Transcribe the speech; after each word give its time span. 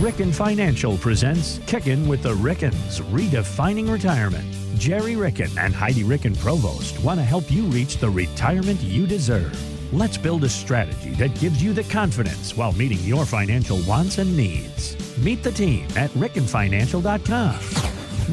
Ricken 0.00 0.32
Financial 0.32 0.96
presents 0.96 1.58
Kickin' 1.66 2.06
with 2.06 2.22
the 2.22 2.32
Rickens, 2.34 3.00
redefining 3.10 3.90
retirement. 3.90 4.46
Gerry 4.76 5.16
Ricken 5.16 5.50
and 5.58 5.74
Heidi 5.74 6.04
Ricken 6.04 6.36
Provost 6.36 7.00
want 7.02 7.18
to 7.18 7.24
help 7.24 7.50
you 7.50 7.64
reach 7.64 7.96
the 7.96 8.08
retirement 8.08 8.80
you 8.80 9.08
deserve. 9.08 9.52
Let's 9.92 10.16
build 10.16 10.44
a 10.44 10.48
strategy 10.48 11.10
that 11.14 11.34
gives 11.40 11.60
you 11.60 11.72
the 11.72 11.82
confidence 11.82 12.56
while 12.56 12.70
meeting 12.74 13.00
your 13.00 13.26
financial 13.26 13.78
wants 13.88 14.18
and 14.18 14.36
needs. 14.36 14.96
Meet 15.18 15.42
the 15.42 15.50
team 15.50 15.88
at 15.96 16.10
rickenfinancial.com. 16.10 17.58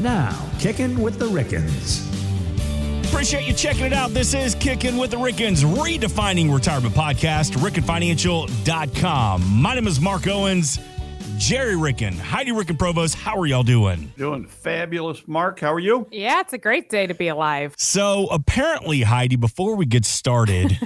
Now, 0.00 0.48
Kickin' 0.60 1.00
with 1.00 1.18
the 1.18 1.26
Rickens. 1.26 2.06
Appreciate 3.06 3.44
you 3.44 3.54
checking 3.54 3.86
it 3.86 3.92
out. 3.92 4.10
This 4.10 4.34
is 4.34 4.54
Kicking 4.54 4.96
with 4.96 5.10
the 5.10 5.16
Rickens, 5.16 5.64
redefining 5.64 6.54
retirement 6.54 6.94
podcast, 6.94 7.56
rickenfinancial.com. 7.56 9.42
My 9.60 9.74
name 9.74 9.88
is 9.88 10.00
Mark 10.00 10.28
Owens, 10.28 10.78
Gerry 11.38 11.76
Ricken, 11.76 12.14
Heidi 12.14 12.50
Ricken 12.50 12.76
Provost. 12.76 13.14
How 13.14 13.38
are 13.38 13.46
y'all 13.46 13.62
doing? 13.62 14.12
Doing 14.16 14.46
fabulous, 14.46 15.28
Mark. 15.28 15.60
How 15.60 15.72
are 15.72 15.78
you? 15.78 16.08
Yeah, 16.10 16.40
it's 16.40 16.54
a 16.54 16.58
great 16.58 16.88
day 16.88 17.06
to 17.06 17.14
be 17.14 17.28
alive. 17.28 17.74
So, 17.76 18.26
apparently, 18.28 19.02
Heidi, 19.02 19.36
before 19.36 19.76
we 19.76 19.84
get 19.84 20.04
started, 20.06 20.78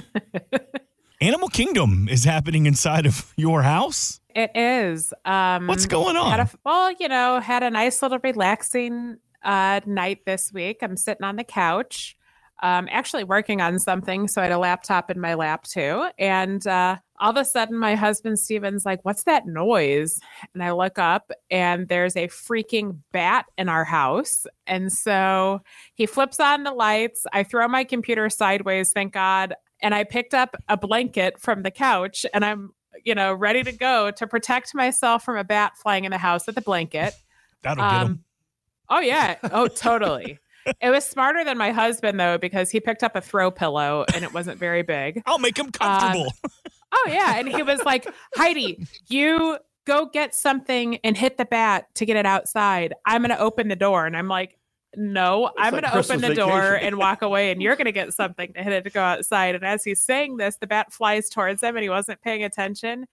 Animal 1.21 1.47
Kingdom 1.47 2.07
is 2.09 2.25
happening 2.25 2.65
inside 2.65 3.05
of 3.05 3.33
your 3.37 3.61
house. 3.61 4.19
It 4.35 4.51
is. 4.53 5.13
Um, 5.23 5.67
What's 5.67 5.85
going 5.85 6.17
on? 6.17 6.31
Had 6.31 6.39
a, 6.41 6.49
well, 6.65 6.91
you 6.99 7.07
know, 7.07 7.39
had 7.39 7.63
a 7.63 7.69
nice 7.69 8.01
little 8.01 8.19
relaxing 8.21 9.17
uh, 9.43 9.79
night 9.85 10.25
this 10.25 10.51
week. 10.51 10.79
I'm 10.81 10.97
sitting 10.97 11.23
on 11.23 11.37
the 11.37 11.43
couch, 11.45 12.17
um, 12.61 12.87
actually 12.91 13.23
working 13.23 13.61
on 13.61 13.79
something. 13.79 14.27
So 14.27 14.41
I 14.41 14.45
had 14.45 14.53
a 14.53 14.59
laptop 14.59 15.09
in 15.11 15.19
my 15.19 15.33
lap 15.33 15.63
too. 15.63 16.09
And 16.19 16.65
uh, 16.67 16.97
all 17.21 17.29
of 17.29 17.37
a 17.37 17.45
sudden, 17.45 17.77
my 17.77 17.93
husband 17.93 18.39
Steven's 18.39 18.83
like, 18.83 19.05
What's 19.05 19.23
that 19.23 19.45
noise? 19.45 20.19
And 20.53 20.63
I 20.63 20.71
look 20.71 20.97
up 20.97 21.31
and 21.51 21.87
there's 21.87 22.15
a 22.15 22.27
freaking 22.27 22.97
bat 23.11 23.45
in 23.57 23.69
our 23.69 23.83
house. 23.83 24.47
And 24.65 24.91
so 24.91 25.61
he 25.93 26.07
flips 26.07 26.39
on 26.39 26.63
the 26.63 26.71
lights. 26.71 27.25
I 27.31 27.43
throw 27.43 27.67
my 27.67 27.83
computer 27.83 28.29
sideways, 28.29 28.91
thank 28.91 29.13
God. 29.13 29.53
And 29.81 29.93
I 29.93 30.03
picked 30.03 30.33
up 30.33 30.55
a 30.67 30.75
blanket 30.75 31.39
from 31.39 31.61
the 31.61 31.71
couch 31.71 32.25
and 32.33 32.43
I'm, 32.43 32.73
you 33.03 33.15
know, 33.15 33.33
ready 33.33 33.63
to 33.63 33.71
go 33.71 34.11
to 34.11 34.27
protect 34.27 34.73
myself 34.73 35.23
from 35.23 35.37
a 35.37 35.43
bat 35.43 35.77
flying 35.77 36.05
in 36.05 36.11
the 36.11 36.17
house 36.17 36.47
with 36.47 36.57
a 36.57 36.61
blanket. 36.61 37.13
That'll 37.61 37.83
get 37.83 37.93
um, 37.93 38.07
him. 38.07 38.23
Oh 38.89 38.99
yeah. 38.99 39.37
Oh, 39.43 39.67
totally. 39.67 40.39
it 40.81 40.89
was 40.89 41.05
smarter 41.05 41.43
than 41.43 41.57
my 41.57 41.71
husband 41.71 42.19
though 42.19 42.39
because 42.39 42.71
he 42.71 42.79
picked 42.79 43.03
up 43.03 43.15
a 43.15 43.21
throw 43.21 43.51
pillow 43.51 44.05
and 44.13 44.23
it 44.23 44.33
wasn't 44.33 44.57
very 44.57 44.81
big. 44.81 45.21
I'll 45.27 45.39
make 45.39 45.57
him 45.57 45.67
um, 45.67 45.71
comfortable. 45.71 46.33
Oh 46.91 47.05
yeah, 47.09 47.35
and 47.37 47.47
he 47.47 47.63
was 47.63 47.83
like, 47.83 48.07
"Heidi, 48.35 48.85
you 49.07 49.57
go 49.85 50.05
get 50.05 50.35
something 50.35 50.97
and 50.97 51.17
hit 51.17 51.37
the 51.37 51.45
bat 51.45 51.85
to 51.95 52.05
get 52.05 52.15
it 52.15 52.25
outside. 52.25 52.93
I'm 53.05 53.21
going 53.21 53.35
to 53.35 53.39
open 53.39 53.67
the 53.67 53.75
door." 53.75 54.05
And 54.05 54.15
I'm 54.17 54.27
like, 54.27 54.57
"No, 54.95 55.51
I'm 55.57 55.73
like 55.73 55.83
going 55.83 55.93
to 55.93 55.97
open 55.97 56.21
the 56.21 56.35
door 56.35 56.75
and 56.75 56.97
walk 56.97 57.21
away 57.21 57.51
and 57.51 57.61
you're 57.61 57.75
going 57.75 57.85
to 57.85 57.91
get 57.91 58.13
something 58.13 58.53
to 58.53 58.63
hit 58.63 58.73
it 58.73 58.83
to 58.83 58.89
go 58.89 59.01
outside." 59.01 59.55
And 59.55 59.63
as 59.63 59.83
he's 59.83 60.01
saying 60.01 60.37
this, 60.37 60.57
the 60.57 60.67
bat 60.67 60.91
flies 60.91 61.29
towards 61.29 61.63
him 61.63 61.75
and 61.75 61.83
he 61.83 61.89
wasn't 61.89 62.21
paying 62.21 62.43
attention. 62.43 63.05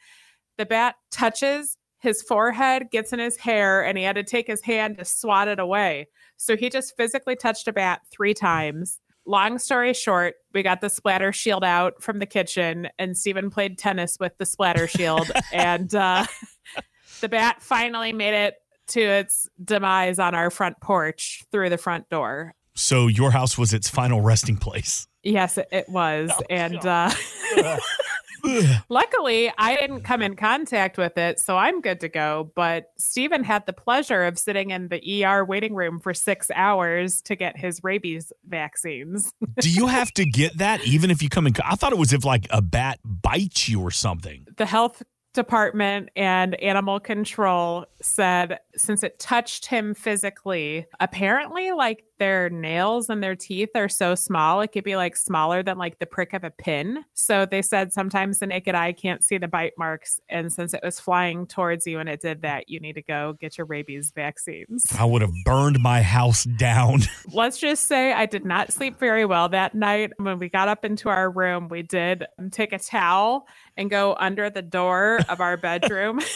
The 0.57 0.67
bat 0.67 0.97
touches 1.11 1.77
his 2.01 2.23
forehead, 2.23 2.91
gets 2.91 3.13
in 3.13 3.19
his 3.19 3.37
hair, 3.37 3.85
and 3.85 3.99
he 3.99 4.05
had 4.05 4.17
to 4.17 4.23
take 4.23 4.47
his 4.47 4.63
hand 4.63 4.99
to 4.99 5.05
swat 5.05 5.49
it 5.49 5.59
away. 5.59 6.09
So 6.37 6.57
he 6.57 6.71
just 6.71 6.97
physically 6.97 7.37
touched 7.37 7.67
a 7.69 7.73
bat 7.73 8.03
three 8.11 8.35
times. 8.35 9.01
Long 9.29 9.59
story 9.59 9.93
short, 9.93 10.37
we 10.55 10.63
got 10.63 10.81
the 10.81 10.89
splatter 10.89 11.35
shield 11.35 11.63
out 11.63 12.03
from 12.03 12.19
the 12.19 12.25
kitchen, 12.25 12.89
and 12.99 13.15
Stephen 13.15 13.51
played 13.51 13.77
tennis 13.77 14.17
with 14.19 14.33
the 14.39 14.47
splatter 14.47 14.89
shield. 14.89 15.31
and 15.53 15.95
uh, 15.95 16.25
the 17.21 17.29
bat 17.29 17.61
finally 17.61 18.15
made 18.15 18.33
it 18.33 18.55
to 18.89 19.03
its 19.03 19.47
demise 19.63 20.19
on 20.19 20.35
our 20.35 20.51
front 20.51 20.81
porch 20.81 21.45
through 21.53 21.69
the 21.69 21.77
front 21.77 22.09
door. 22.09 22.55
So, 22.75 23.07
your 23.07 23.31
house 23.33 23.59
was 23.59 23.75
its 23.75 23.91
final 23.91 24.23
resting 24.23 24.57
place. 24.57 25.07
Yes, 25.23 25.59
it, 25.59 25.69
it 25.73 25.89
was. 25.91 26.31
and 26.49 26.79
uh, 26.87 27.11
luckily, 28.89 29.53
I 29.57 29.77
didn't 29.77 30.03
come 30.03 30.23
in 30.23 30.37
contact 30.37 30.99
with 30.99 31.19
it, 31.19 31.41
so 31.41 31.57
I'm 31.57 31.81
good 31.81 32.01
to 32.01 32.09
go. 32.09 32.51
But 32.55 32.93
Stephen 32.99 33.45
had 33.45 33.67
the 33.67 33.73
pleasure 33.73 34.25
of 34.25 34.39
sitting 34.39 34.71
in 34.71 34.89
the 34.89 35.25
ER 35.25 35.45
waiting 35.45 35.75
room 35.75 36.01
for 36.01 36.15
six 36.15 36.51
hours 36.55 37.23
to 37.23 37.37
get 37.37 37.57
his 37.57 37.83
rabies 37.83 38.33
vaccines. 38.47 39.33
Do 39.61 39.71
you 39.71 39.87
have 39.87 40.13
to 40.13 40.25
get 40.25 40.59
that 40.59 40.85
even 40.87 41.11
if 41.11 41.23
you 41.23 41.29
come 41.29 41.47
in? 41.47 41.55
I 41.65 41.75
thought 41.75 41.93
it 41.93 41.99
was 41.99 42.13
if 42.13 42.25
like 42.25 42.47
a 42.51 42.63
bat 42.63 43.01
bites 43.05 43.69
you 43.69 43.81
or 43.81 43.91
something. 43.91 44.47
the 44.57 44.67
health 44.67 45.03
department 45.35 46.09
and 46.17 46.55
animal 46.63 46.99
control 46.99 47.87
said 48.01 48.59
since 48.77 49.03
it 49.03 49.19
touched 49.19 49.67
him 49.67 49.95
physically 49.95 50.87
apparently 51.01 51.73
like 51.73 52.05
their 52.19 52.51
nails 52.51 53.09
and 53.09 53.23
their 53.23 53.37
teeth 53.37 53.69
are 53.75 53.89
so 53.89 54.15
small 54.15 54.61
it 54.61 54.69
could 54.69 54.83
be 54.83 54.97
like 54.97 55.17
smaller 55.17 55.63
than 55.63 55.79
like 55.79 55.99
the 55.99 56.07
prick 56.07 56.33
of 56.33 56.45
a 56.45 56.51
pin 56.51 57.05
so 57.15 57.47
they 57.47 57.63
said 57.63 57.93
sometimes 57.93 58.39
the 58.39 58.47
naked 58.47 58.75
eye 58.75 58.93
can't 58.93 59.23
see 59.23 59.39
the 59.39 59.47
bite 59.47 59.75
marks 59.79 60.21
and 60.29 60.53
since 60.53 60.75
it 60.75 60.81
was 60.83 60.99
flying 60.99 61.47
towards 61.47 61.87
you 61.87 62.01
and 62.01 62.09
it 62.09 62.21
did 62.21 62.43
that 62.43 62.69
you 62.69 62.81
need 62.81 62.95
to 62.95 63.03
go 63.03 63.37
get 63.41 63.59
your 63.59 63.67
rabies 63.67 64.13
vaccines 64.15 64.87
I 64.99 65.05
would 65.05 65.23
have 65.23 65.33
burned 65.45 65.81
my 65.81 66.03
house 66.03 66.45
down. 66.45 67.01
let's 67.33 67.59
just 67.59 67.87
say 67.87 68.13
I 68.13 68.27
did 68.27 68.45
not 68.45 68.73
sleep 68.73 68.99
very 68.99 69.25
well 69.25 69.49
that 69.51 69.75
night. 69.75 70.13
When 70.17 70.39
we 70.39 70.49
got 70.49 70.69
up 70.69 70.85
into 70.85 71.09
our 71.09 71.31
room, 71.31 71.69
we 71.69 71.83
did 71.83 72.27
take 72.51 72.73
a 72.73 72.79
towel 72.79 73.47
and 73.79 73.89
go 73.89 74.15
under 74.19 74.51
the 74.51 74.61
door 74.63 75.21
of 75.29 75.41
our 75.41 75.57
bedroom. 75.57 76.21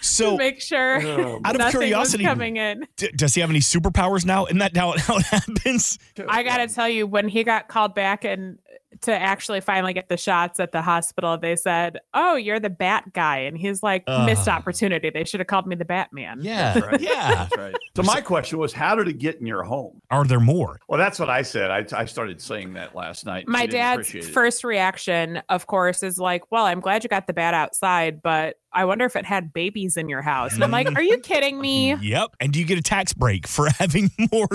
So, 0.00 0.36
make 0.36 0.60
sure 0.60 1.02
Oh, 1.04 1.40
out 1.44 1.54
of 1.54 1.58
nothing 1.58 1.80
curiosity, 1.80 2.22
coming 2.24 2.56
in. 2.58 2.86
d- 2.96 3.10
does 3.16 3.34
he 3.34 3.40
have 3.40 3.50
any 3.50 3.58
superpowers 3.58 4.24
now? 4.24 4.44
Isn't 4.46 4.58
that 4.58 4.76
how 4.76 4.92
it, 4.92 5.00
how 5.00 5.16
it 5.16 5.24
happens? 5.24 5.98
I 6.28 6.42
got 6.44 6.58
to 6.58 6.68
tell 6.72 6.88
you, 6.88 7.06
when 7.06 7.28
he 7.28 7.42
got 7.44 7.66
called 7.68 7.94
back 7.94 8.24
and 8.24 8.58
to 9.02 9.12
actually 9.12 9.60
finally 9.60 9.92
get 9.92 10.08
the 10.08 10.16
shots 10.16 10.58
at 10.60 10.72
the 10.72 10.82
hospital, 10.82 11.36
they 11.38 11.56
said, 11.56 11.98
"Oh, 12.14 12.36
you're 12.36 12.60
the 12.60 12.70
Bat 12.70 13.12
guy," 13.12 13.38
and 13.38 13.56
he's 13.56 13.82
like, 13.82 14.04
"Missed 14.08 14.48
opportunity. 14.48 15.10
They 15.10 15.24
should 15.24 15.40
have 15.40 15.46
called 15.46 15.66
me 15.66 15.76
the 15.76 15.84
Batman." 15.84 16.38
Yeah. 16.42 16.72
That's 16.74 16.86
right. 16.86 17.00
Yeah. 17.00 17.34
That's 17.34 17.56
right. 17.56 17.74
So 17.96 18.02
my 18.02 18.20
question 18.20 18.58
was, 18.58 18.72
how 18.72 18.94
did 18.94 19.08
it 19.08 19.18
get 19.18 19.40
in 19.40 19.46
your 19.46 19.62
home? 19.62 20.00
Are 20.10 20.24
there 20.24 20.40
more? 20.40 20.80
Well, 20.88 20.98
that's 20.98 21.18
what 21.18 21.28
I 21.28 21.42
said. 21.42 21.70
I, 21.70 21.84
I 21.94 22.04
started 22.06 22.40
saying 22.40 22.72
that 22.74 22.94
last 22.94 23.26
night. 23.26 23.46
my 23.48 23.66
dad's 23.66 24.10
first 24.28 24.64
reaction, 24.64 25.42
of 25.48 25.66
course, 25.66 26.02
is 26.02 26.18
like, 26.18 26.50
"Well, 26.50 26.64
I'm 26.64 26.80
glad 26.80 27.04
you 27.04 27.08
got 27.08 27.26
the 27.26 27.32
bat 27.32 27.54
outside, 27.54 28.22
but 28.22 28.56
I 28.72 28.86
wonder 28.86 29.04
if 29.04 29.14
it 29.16 29.26
had 29.26 29.52
babies 29.52 29.96
in 29.96 30.08
your 30.08 30.22
house." 30.22 30.54
And 30.54 30.64
I'm 30.64 30.70
like, 30.70 30.88
"Are 30.94 31.02
you 31.02 31.18
kidding 31.18 31.60
me?" 31.60 31.96
Yep. 32.02 32.36
And 32.40 32.52
do 32.52 32.58
you 32.58 32.64
get 32.66 32.78
a 32.78 32.82
tax 32.82 33.12
break 33.12 33.46
for 33.46 33.68
having 33.78 34.10
more 34.32 34.46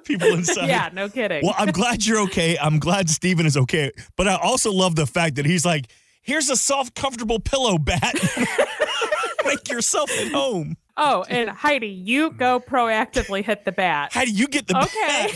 people 0.04 0.28
inside? 0.28 0.68
yeah, 0.68 0.90
no 0.92 1.08
kidding. 1.08 1.44
Well, 1.44 1.54
I'm 1.58 1.70
glad 1.72 2.04
you're 2.06 2.20
okay. 2.22 2.56
I'm 2.58 2.78
glad 2.78 3.08
Steven 3.10 3.46
is 3.46 3.56
okay. 3.56 3.92
But 4.16 4.28
I 4.28 4.36
also 4.36 4.72
love 4.72 4.96
the 4.96 5.06
fact 5.06 5.36
that 5.36 5.46
he's 5.46 5.64
like, 5.64 5.86
here's 6.22 6.48
a 6.50 6.56
soft, 6.56 6.94
comfortable 6.94 7.40
pillow, 7.40 7.78
bat. 7.78 8.14
Make 9.44 9.70
yourself 9.70 10.10
at 10.20 10.30
home. 10.32 10.76
oh, 10.96 11.24
and 11.28 11.48
Heidi, 11.50 11.88
you 11.88 12.30
go 12.32 12.60
proactively 12.60 13.42
hit 13.44 13.64
the 13.64 13.72
bat. 13.72 14.12
How 14.12 14.24
do 14.24 14.30
you 14.30 14.46
get 14.46 14.66
the 14.66 14.76
Okay, 14.78 15.32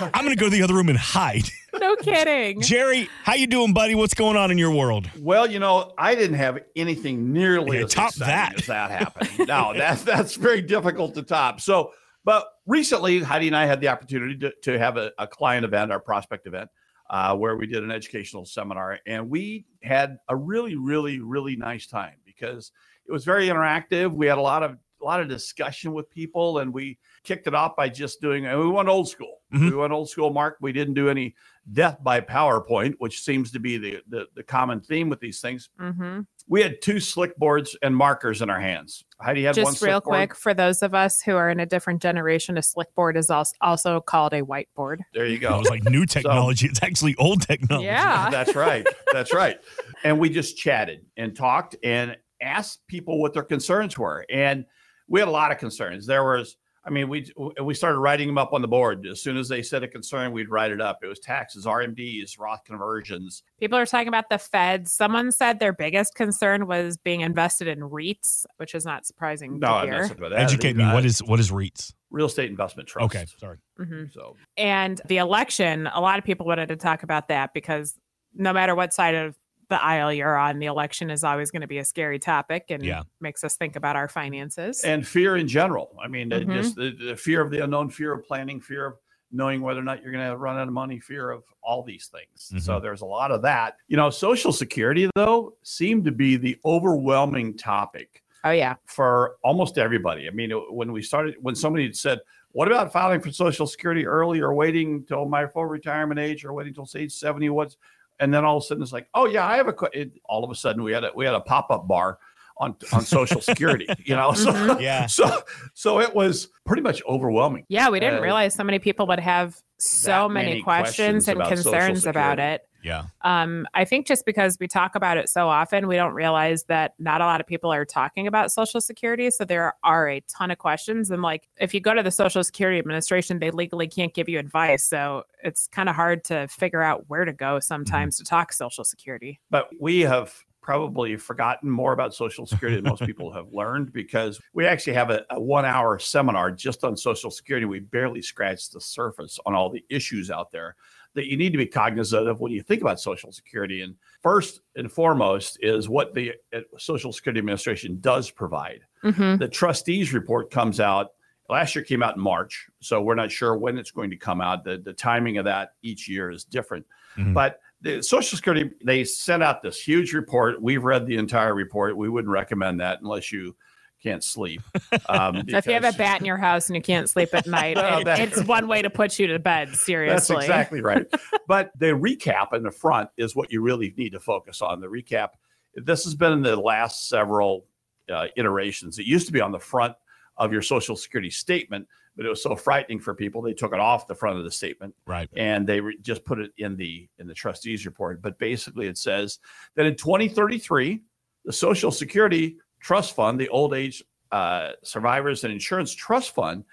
bat? 0.00 0.10
I'm 0.14 0.24
gonna 0.24 0.36
go 0.36 0.46
to 0.46 0.50
the 0.50 0.62
other 0.62 0.74
room 0.74 0.88
and 0.88 0.96
hide. 0.98 1.42
no 1.74 1.96
kidding. 1.96 2.60
Gerry, 2.60 3.08
how 3.24 3.34
you 3.34 3.46
doing, 3.48 3.72
buddy? 3.72 3.94
What's 3.94 4.14
going 4.14 4.36
on 4.36 4.50
in 4.50 4.58
your 4.58 4.70
world? 4.70 5.10
Well, 5.18 5.50
you 5.50 5.58
know, 5.58 5.92
I 5.98 6.14
didn't 6.14 6.36
have 6.36 6.60
anything 6.76 7.32
nearly 7.32 7.78
Yeah, 7.78 7.84
as 7.84 7.94
top 7.94 8.10
exciting 8.10 8.26
that. 8.28 8.54
as 8.60 8.66
that 8.66 8.90
happened. 8.90 9.48
no, 9.48 9.72
that's 9.76 10.02
that's 10.02 10.36
very 10.36 10.62
difficult 10.62 11.14
to 11.14 11.22
top. 11.22 11.60
So, 11.60 11.92
but 12.26 12.48
recently, 12.66 13.20
Heidi 13.20 13.46
and 13.46 13.56
I 13.56 13.66
had 13.66 13.80
the 13.80 13.88
opportunity 13.88 14.36
to, 14.38 14.52
to 14.64 14.78
have 14.78 14.96
a, 14.96 15.12
a 15.16 15.28
client 15.28 15.64
event, 15.64 15.92
our 15.92 16.00
prospect 16.00 16.48
event, 16.48 16.68
uh, 17.08 17.36
where 17.36 17.56
we 17.56 17.68
did 17.68 17.84
an 17.84 17.92
educational 17.92 18.44
seminar, 18.44 18.98
and 19.06 19.30
we 19.30 19.64
had 19.82 20.18
a 20.28 20.34
really, 20.34 20.74
really, 20.74 21.20
really 21.20 21.54
nice 21.54 21.86
time 21.86 22.16
because 22.24 22.72
it 23.08 23.12
was 23.12 23.24
very 23.24 23.46
interactive. 23.46 24.12
We 24.12 24.26
had 24.26 24.38
a 24.38 24.42
lot 24.42 24.64
of 24.64 24.76
a 25.00 25.04
lot 25.04 25.20
of 25.20 25.28
discussion 25.28 25.92
with 25.92 26.10
people, 26.10 26.58
and 26.58 26.74
we 26.74 26.98
kicked 27.22 27.46
it 27.46 27.54
off 27.54 27.76
by 27.76 27.88
just 27.88 28.20
doing. 28.20 28.46
And 28.46 28.58
we 28.58 28.68
went 28.68 28.88
old 28.88 29.08
school. 29.08 29.38
Mhm. 29.54 29.70
We 29.70 29.76
went 29.76 29.92
old 29.92 30.10
school, 30.10 30.32
Mark. 30.32 30.56
We 30.60 30.72
didn't 30.72 30.94
do 30.94 31.08
any 31.08 31.36
death 31.72 31.98
by 32.02 32.20
PowerPoint, 32.20 32.94
which 32.98 33.22
seems 33.22 33.50
to 33.52 33.58
be 33.60 33.76
the 33.78 33.98
the, 34.08 34.26
the 34.34 34.42
common 34.42 34.80
theme 34.80 35.08
with 35.08 35.20
these 35.20 35.40
things 35.40 35.68
hmm 35.78 36.20
we 36.48 36.62
had 36.62 36.80
two 36.80 37.00
slick 37.00 37.36
boards 37.38 37.76
and 37.82 37.96
markers 37.96 38.40
in 38.40 38.48
our 38.50 38.60
hands. 38.60 39.02
Heidi 39.20 39.42
had 39.42 39.56
one 39.56 39.64
Just 39.66 39.78
slick 39.80 39.88
real 39.88 40.00
board. 40.00 40.14
quick, 40.14 40.34
for 40.36 40.54
those 40.54 40.80
of 40.80 40.94
us 40.94 41.20
who 41.20 41.34
are 41.34 41.50
in 41.50 41.58
a 41.58 41.66
different 41.66 42.00
generation, 42.00 42.56
a 42.56 42.60
slickboard 42.60 43.16
is 43.16 43.30
als- 43.30 43.52
also 43.60 44.00
called 44.00 44.32
a 44.32 44.42
whiteboard. 44.42 44.98
There 45.12 45.26
you 45.26 45.38
I 45.38 45.38
go. 45.40 45.58
was 45.58 45.68
like, 45.68 45.82
new 45.82 46.06
technology. 46.06 46.68
it's 46.68 46.80
actually 46.84 47.16
old 47.16 47.42
technology. 47.42 47.86
Yeah. 47.86 48.30
That's 48.30 48.54
right. 48.54 48.86
That's 49.12 49.34
right. 49.34 49.56
And 50.04 50.20
we 50.20 50.30
just 50.30 50.56
chatted 50.56 51.04
and 51.16 51.34
talked 51.34 51.74
and 51.82 52.16
asked 52.40 52.86
people 52.86 53.20
what 53.20 53.32
their 53.34 53.42
concerns 53.42 53.98
were. 53.98 54.24
And 54.30 54.66
we 55.08 55.18
had 55.18 55.28
a 55.28 55.32
lot 55.32 55.50
of 55.50 55.58
concerns. 55.58 56.06
There 56.06 56.22
was 56.22 56.56
I 56.86 56.90
mean, 56.90 57.08
we 57.08 57.30
we 57.60 57.74
started 57.74 57.98
writing 57.98 58.28
them 58.28 58.38
up 58.38 58.52
on 58.52 58.62
the 58.62 58.68
board 58.68 59.06
as 59.06 59.20
soon 59.20 59.36
as 59.36 59.48
they 59.48 59.60
said 59.60 59.82
a 59.82 59.88
concern. 59.88 60.30
We'd 60.30 60.48
write 60.50 60.70
it 60.70 60.80
up. 60.80 61.00
It 61.02 61.08
was 61.08 61.18
taxes, 61.18 61.66
RMDs, 61.66 62.38
Roth 62.38 62.62
conversions. 62.64 63.42
People 63.58 63.76
are 63.76 63.86
talking 63.86 64.06
about 64.08 64.30
the 64.30 64.38
Feds. 64.38 64.92
Someone 64.92 65.32
said 65.32 65.58
their 65.58 65.72
biggest 65.72 66.14
concern 66.14 66.68
was 66.68 66.96
being 66.96 67.22
invested 67.22 67.66
in 67.66 67.80
REITs, 67.80 68.46
which 68.58 68.74
is 68.74 68.84
not 68.84 69.04
surprising 69.04 69.58
No, 69.58 69.66
to 69.68 69.72
I'm 69.74 69.88
hear. 69.88 70.02
not 70.02 70.10
about 70.12 70.30
that. 70.30 70.38
Educate 70.40 70.76
me. 70.76 70.84
What 70.84 71.04
is 71.04 71.20
what 71.22 71.40
is 71.40 71.50
REITs? 71.50 71.92
real 72.10 72.26
estate 72.26 72.48
investment 72.48 72.88
trust? 72.88 73.04
Okay, 73.16 73.26
sorry. 73.38 73.58
Mhm. 73.80 74.12
So 74.12 74.36
And 74.56 75.00
the 75.08 75.16
election, 75.18 75.88
a 75.88 76.00
lot 76.00 76.18
of 76.20 76.24
people 76.24 76.46
wanted 76.46 76.68
to 76.68 76.76
talk 76.76 77.02
about 77.02 77.26
that 77.28 77.52
because 77.52 77.98
no 78.32 78.52
matter 78.52 78.74
what 78.76 78.94
side 78.94 79.16
of 79.16 79.36
the 79.68 79.82
aisle 79.82 80.12
you're 80.12 80.36
on, 80.36 80.58
the 80.58 80.66
election 80.66 81.10
is 81.10 81.24
always 81.24 81.50
going 81.50 81.62
to 81.62 81.66
be 81.66 81.78
a 81.78 81.84
scary 81.84 82.18
topic 82.18 82.66
and 82.70 82.84
Yeah. 82.84 83.02
makes 83.20 83.42
us 83.42 83.56
think 83.56 83.76
about 83.76 83.96
our 83.96 84.08
finances. 84.08 84.84
and 84.84 85.06
fear 85.06 85.36
in 85.36 85.48
general. 85.48 85.96
I 86.02 86.08
mean, 86.08 86.30
it 86.32 86.46
Mhm. 86.46 86.54
just 86.54 86.76
the, 86.76 86.90
the 86.90 87.16
fear 87.16 87.40
of 87.40 87.50
the 87.50 87.64
unknown, 87.64 87.90
fear 87.90 88.12
of 88.12 88.24
planning, 88.24 88.60
fear 88.60 88.86
of 88.86 88.94
knowing 89.32 89.60
whether 89.60 89.80
or 89.80 89.82
not 89.82 90.02
you're 90.02 90.12
going 90.12 90.28
to 90.30 90.36
run 90.36 90.56
out 90.56 90.68
of 90.68 90.72
money, 90.72 91.00
fear 91.00 91.30
of 91.30 91.42
all 91.62 91.82
these 91.82 92.06
things. 92.06 92.64
So 92.64 92.78
there's 92.78 93.00
a 93.00 93.06
lot 93.06 93.32
of 93.32 93.42
that. 93.42 93.76
You 93.88 93.96
know, 93.96 94.08
Social 94.08 94.52
Security 94.52 95.10
though 95.16 95.56
seemed 95.62 96.04
to 96.04 96.12
be 96.12 96.36
the 96.36 96.56
overwhelming 96.64 97.56
topic 97.56 98.22
oh, 98.44 98.52
yeah. 98.52 98.76
for 98.86 99.36
almost 99.42 99.78
everybody. 99.78 100.28
I 100.28 100.30
mean, 100.30 100.52
when 100.70 100.92
we 100.92 101.02
started, 101.02 101.34
when 101.40 101.56
somebody 101.56 101.92
said, 101.92 102.20
"What 102.52 102.68
about 102.68 102.92
filing 102.92 103.20
for 103.20 103.32
Social 103.32 103.66
Security 103.66 104.06
early, 104.06 104.40
or 104.40 104.54
waiting 104.54 105.04
till 105.04 105.26
my 105.26 105.44
full 105.48 105.66
retirement 105.66 106.20
age, 106.20 106.44
or 106.44 106.52
waiting 106.52 106.72
till 106.72 106.86
age 106.96 107.12
70?" 107.12 107.50
What's 107.50 107.76
and 108.20 108.32
then 108.32 108.44
all 108.44 108.56
of 108.58 108.62
a 108.62 108.66
sudden 108.66 108.82
it's 108.82 108.92
like, 108.92 109.08
"Oh 109.14 109.26
yeah, 109.26 109.46
I 109.46 109.56
have 109.56 109.68
a." 109.68 109.72
que-" 109.72 109.88
It, 109.92 110.12
all 110.24 110.44
of 110.44 110.50
a 110.50 110.54
sudden 110.54 110.82
we 110.82 110.92
had 110.92 111.04
a 111.04 111.10
we 111.14 111.24
had 111.24 111.34
a 111.34 111.40
pop 111.40 111.70
up 111.70 111.86
bar 111.88 112.18
on 112.58 112.74
on 112.92 113.02
Social 113.02 113.40
Security. 113.40 113.86
You 114.04 114.16
know, 114.16 114.32
so 114.32 114.52
Mhm. 114.52 114.80
Yeah. 114.80 115.06
so 115.18 115.42
so 115.74 116.00
it 116.00 116.14
was 116.14 116.48
pretty 116.64 116.82
much 116.82 117.02
overwhelming. 117.06 117.64
Yeah, 117.68 117.90
we 117.90 118.00
didn't 118.00 118.20
Uh, 118.20 118.22
realize 118.22 118.54
so 118.54 118.64
many 118.64 118.78
people 118.78 119.06
would 119.08 119.20
have 119.20 119.56
so 119.78 120.28
many, 120.28 120.48
many 120.50 120.62
questions, 120.62 121.24
questions 121.24 121.28
and 121.28 121.36
about 121.36 121.48
concerns 121.50 122.06
about 122.06 122.38
it. 122.38 122.62
Yeah. 122.86 123.04
Um, 123.22 123.66
I 123.74 123.84
think 123.84 124.06
just 124.06 124.24
because 124.24 124.56
we 124.60 124.68
talk 124.68 124.94
about 124.94 125.18
it 125.18 125.28
so 125.28 125.48
often, 125.48 125.88
we 125.88 125.96
don't 125.96 126.14
realize 126.14 126.64
that 126.64 126.94
not 126.98 127.20
a 127.20 127.24
lot 127.24 127.40
of 127.40 127.46
people 127.46 127.72
are 127.72 127.84
talking 127.84 128.28
about 128.28 128.52
Social 128.52 128.80
Security. 128.80 129.28
So 129.30 129.44
there 129.44 129.74
are 129.82 130.08
a 130.08 130.20
ton 130.28 130.52
of 130.52 130.58
questions. 130.58 131.10
And 131.10 131.20
like, 131.20 131.48
if 131.58 131.74
you 131.74 131.80
go 131.80 131.94
to 131.94 132.02
the 132.02 132.12
Social 132.12 132.44
Security 132.44 132.78
Administration, 132.78 133.40
they 133.40 133.50
legally 133.50 133.88
can't 133.88 134.14
give 134.14 134.28
you 134.28 134.38
advice. 134.38 134.84
So 134.84 135.24
it's 135.42 135.66
kind 135.66 135.88
of 135.88 135.96
hard 135.96 136.22
to 136.24 136.46
figure 136.46 136.82
out 136.82 137.04
where 137.08 137.24
to 137.24 137.32
go 137.32 137.58
sometimes 137.58 138.16
to 138.18 138.24
talk 138.24 138.52
Social 138.52 138.84
Security. 138.84 139.40
but 139.50 139.68
we 139.80 140.00
have 140.02 140.44
probably 140.66 141.16
forgotten 141.16 141.70
more 141.70 141.92
about 141.92 142.12
social 142.12 142.44
security 142.52 142.76
than 142.76 142.90
most 142.90 143.06
people 143.06 143.32
have 143.32 143.46
learned 143.52 143.92
because 143.92 144.40
we 144.52 144.66
actually 144.66 144.92
have 144.94 145.10
a, 145.10 145.24
a 145.30 145.40
one 145.40 145.64
hour 145.64 145.96
seminar 145.98 146.50
just 146.50 146.82
on 146.82 146.96
social 146.96 147.30
security. 147.30 147.64
We 147.64 147.78
barely 147.80 148.20
scratched 148.20 148.72
the 148.72 148.80
surface 148.80 149.38
on 149.46 149.54
all 149.54 149.70
the 149.70 149.84
issues 149.88 150.28
out 150.28 150.50
there 150.50 150.74
that 151.14 151.26
you 151.30 151.36
need 151.38 151.52
to 151.52 151.58
be 151.58 151.66
cognizant 151.66 152.28
of 152.28 152.40
when 152.40 152.52
you 152.52 152.60
think 152.62 152.82
about 152.82 153.00
social 153.00 153.32
security. 153.32 153.80
And 153.80 153.94
first 154.22 154.60
and 154.74 154.90
foremost 154.92 155.56
is 155.62 155.88
what 155.88 156.12
the 156.14 156.32
uh, 156.52 156.60
social 156.78 157.12
security 157.12 157.38
administration 157.38 157.98
does 158.00 158.30
provide. 158.30 158.80
Mhm. 159.04 159.38
the 159.38 159.46
trustees 159.46 160.12
report 160.12 160.50
comes 160.50 160.80
out 160.80 161.10
last 161.48 161.76
year 161.76 161.84
came 161.84 162.02
out 162.02 162.16
in 162.16 162.20
march 162.22 162.66
so 162.80 163.00
we're 163.00 163.14
not 163.14 163.30
sure 163.30 163.56
when 163.56 163.78
it's 163.78 163.92
going 163.92 164.10
to 164.10 164.16
come 164.16 164.40
out. 164.40 164.64
The, 164.64 164.78
the 164.78 164.92
timing 164.94 165.38
of 165.38 165.44
that 165.44 165.74
each 165.82 166.08
year 166.08 166.28
is 166.30 166.42
different. 166.42 166.84
Mhm. 167.16 167.32
but 167.34 167.60
the 167.86 168.02
social 168.02 168.36
security 168.36 168.70
they 168.84 169.04
sent 169.04 169.42
out 169.42 169.62
this 169.62 169.80
huge 169.80 170.12
report 170.12 170.60
we've 170.60 170.84
read 170.84 171.06
the 171.06 171.16
entire 171.16 171.54
report 171.54 171.96
we 171.96 172.08
wouldn't 172.08 172.32
recommend 172.32 172.80
that 172.80 173.00
unless 173.00 173.32
you 173.32 173.54
can't 174.02 174.22
sleep 174.22 174.60
um, 175.08 175.42
So 175.48 175.56
if 175.56 175.66
you 175.66 175.72
have 175.72 175.84
a 175.84 175.92
bat 175.96 176.20
in 176.20 176.26
your 176.26 176.36
house 176.36 176.68
and 176.68 176.76
you 176.76 176.82
can't 176.82 177.08
sleep 177.08 177.30
at 177.32 177.46
night, 177.46 177.76
Well, 177.80 178.00
it- 178.00 178.04
that- 178.04 178.20
it's 178.20 178.44
one 178.44 178.68
way 178.68 178.82
to 178.82 178.90
put 178.90 179.18
you 179.18 179.26
to 179.28 179.38
bed. 179.38 179.70
Seriously, 179.74 180.34
that's 180.36 180.44
exactly 180.44 180.80
right. 180.82 181.06
but 181.48 181.70
the 181.78 181.86
recap 181.86 182.52
in 182.52 182.62
the 182.62 182.70
front 182.70 183.08
is 183.16 183.34
what 183.34 183.50
you 183.50 183.62
really 183.62 183.94
need 183.96 184.10
to 184.10 184.20
focus 184.20 184.60
on. 184.60 184.80
The 184.80 184.86
recap. 184.86 185.30
This 185.74 186.04
has 186.04 186.14
been 186.14 186.32
in 186.32 186.42
the 186.42 186.56
last 186.56 187.08
several 187.08 187.66
uh, 188.12 188.26
iterations. 188.36 188.98
It 188.98 189.06
used 189.06 189.26
to 189.26 189.32
be 189.32 189.40
on 189.40 189.50
the 189.50 189.58
front 189.58 189.94
of 190.38 190.52
your 190.52 190.62
Social 190.62 190.96
Security 190.96 191.30
statement, 191.30 191.86
but 192.16 192.24
it 192.26 192.28
was 192.28 192.42
so 192.42 192.56
frightening 192.56 192.98
for 192.98 193.14
people 193.14 193.42
they 193.42 193.52
took 193.52 193.72
it 193.72 193.80
off 193.80 194.06
the 194.06 194.14
front 194.14 194.38
of 194.38 194.44
the 194.44 194.50
statement 194.50 194.94
Right. 195.06 195.28
and 195.36 195.66
they 195.66 195.80
re- 195.80 195.98
just 196.00 196.24
put 196.24 196.38
it 196.38 196.52
in 196.58 196.76
the 196.76 197.08
in 197.18 197.26
the 197.26 197.34
trustees 197.34 197.84
report. 197.86 198.22
But 198.22 198.38
basically, 198.38 198.86
it 198.86 198.98
says 198.98 199.38
that 199.74 199.86
in 199.86 199.96
2033, 199.96 201.02
the 201.44 201.52
Social 201.52 201.90
Security 201.90 202.56
Trust 202.80 203.14
Fund, 203.14 203.38
the 203.40 203.48
Old 203.48 203.74
Age 203.74 204.02
uh, 204.32 204.70
Survivors 204.82 205.44
and 205.44 205.52
Insurance 205.52 205.92
Trust 205.92 206.34
Fund, 206.34 206.64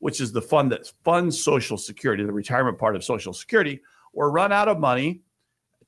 which 0.00 0.20
is 0.20 0.32
the 0.32 0.42
fund 0.42 0.70
that 0.72 0.90
funds 1.04 1.42
Social 1.42 1.76
Security, 1.76 2.24
the 2.24 2.32
retirement 2.32 2.78
part 2.78 2.94
of 2.96 3.02
Social 3.04 3.32
Security, 3.32 3.80
will 4.12 4.30
run 4.30 4.52
out 4.52 4.68
of 4.68 4.78
money 4.78 5.22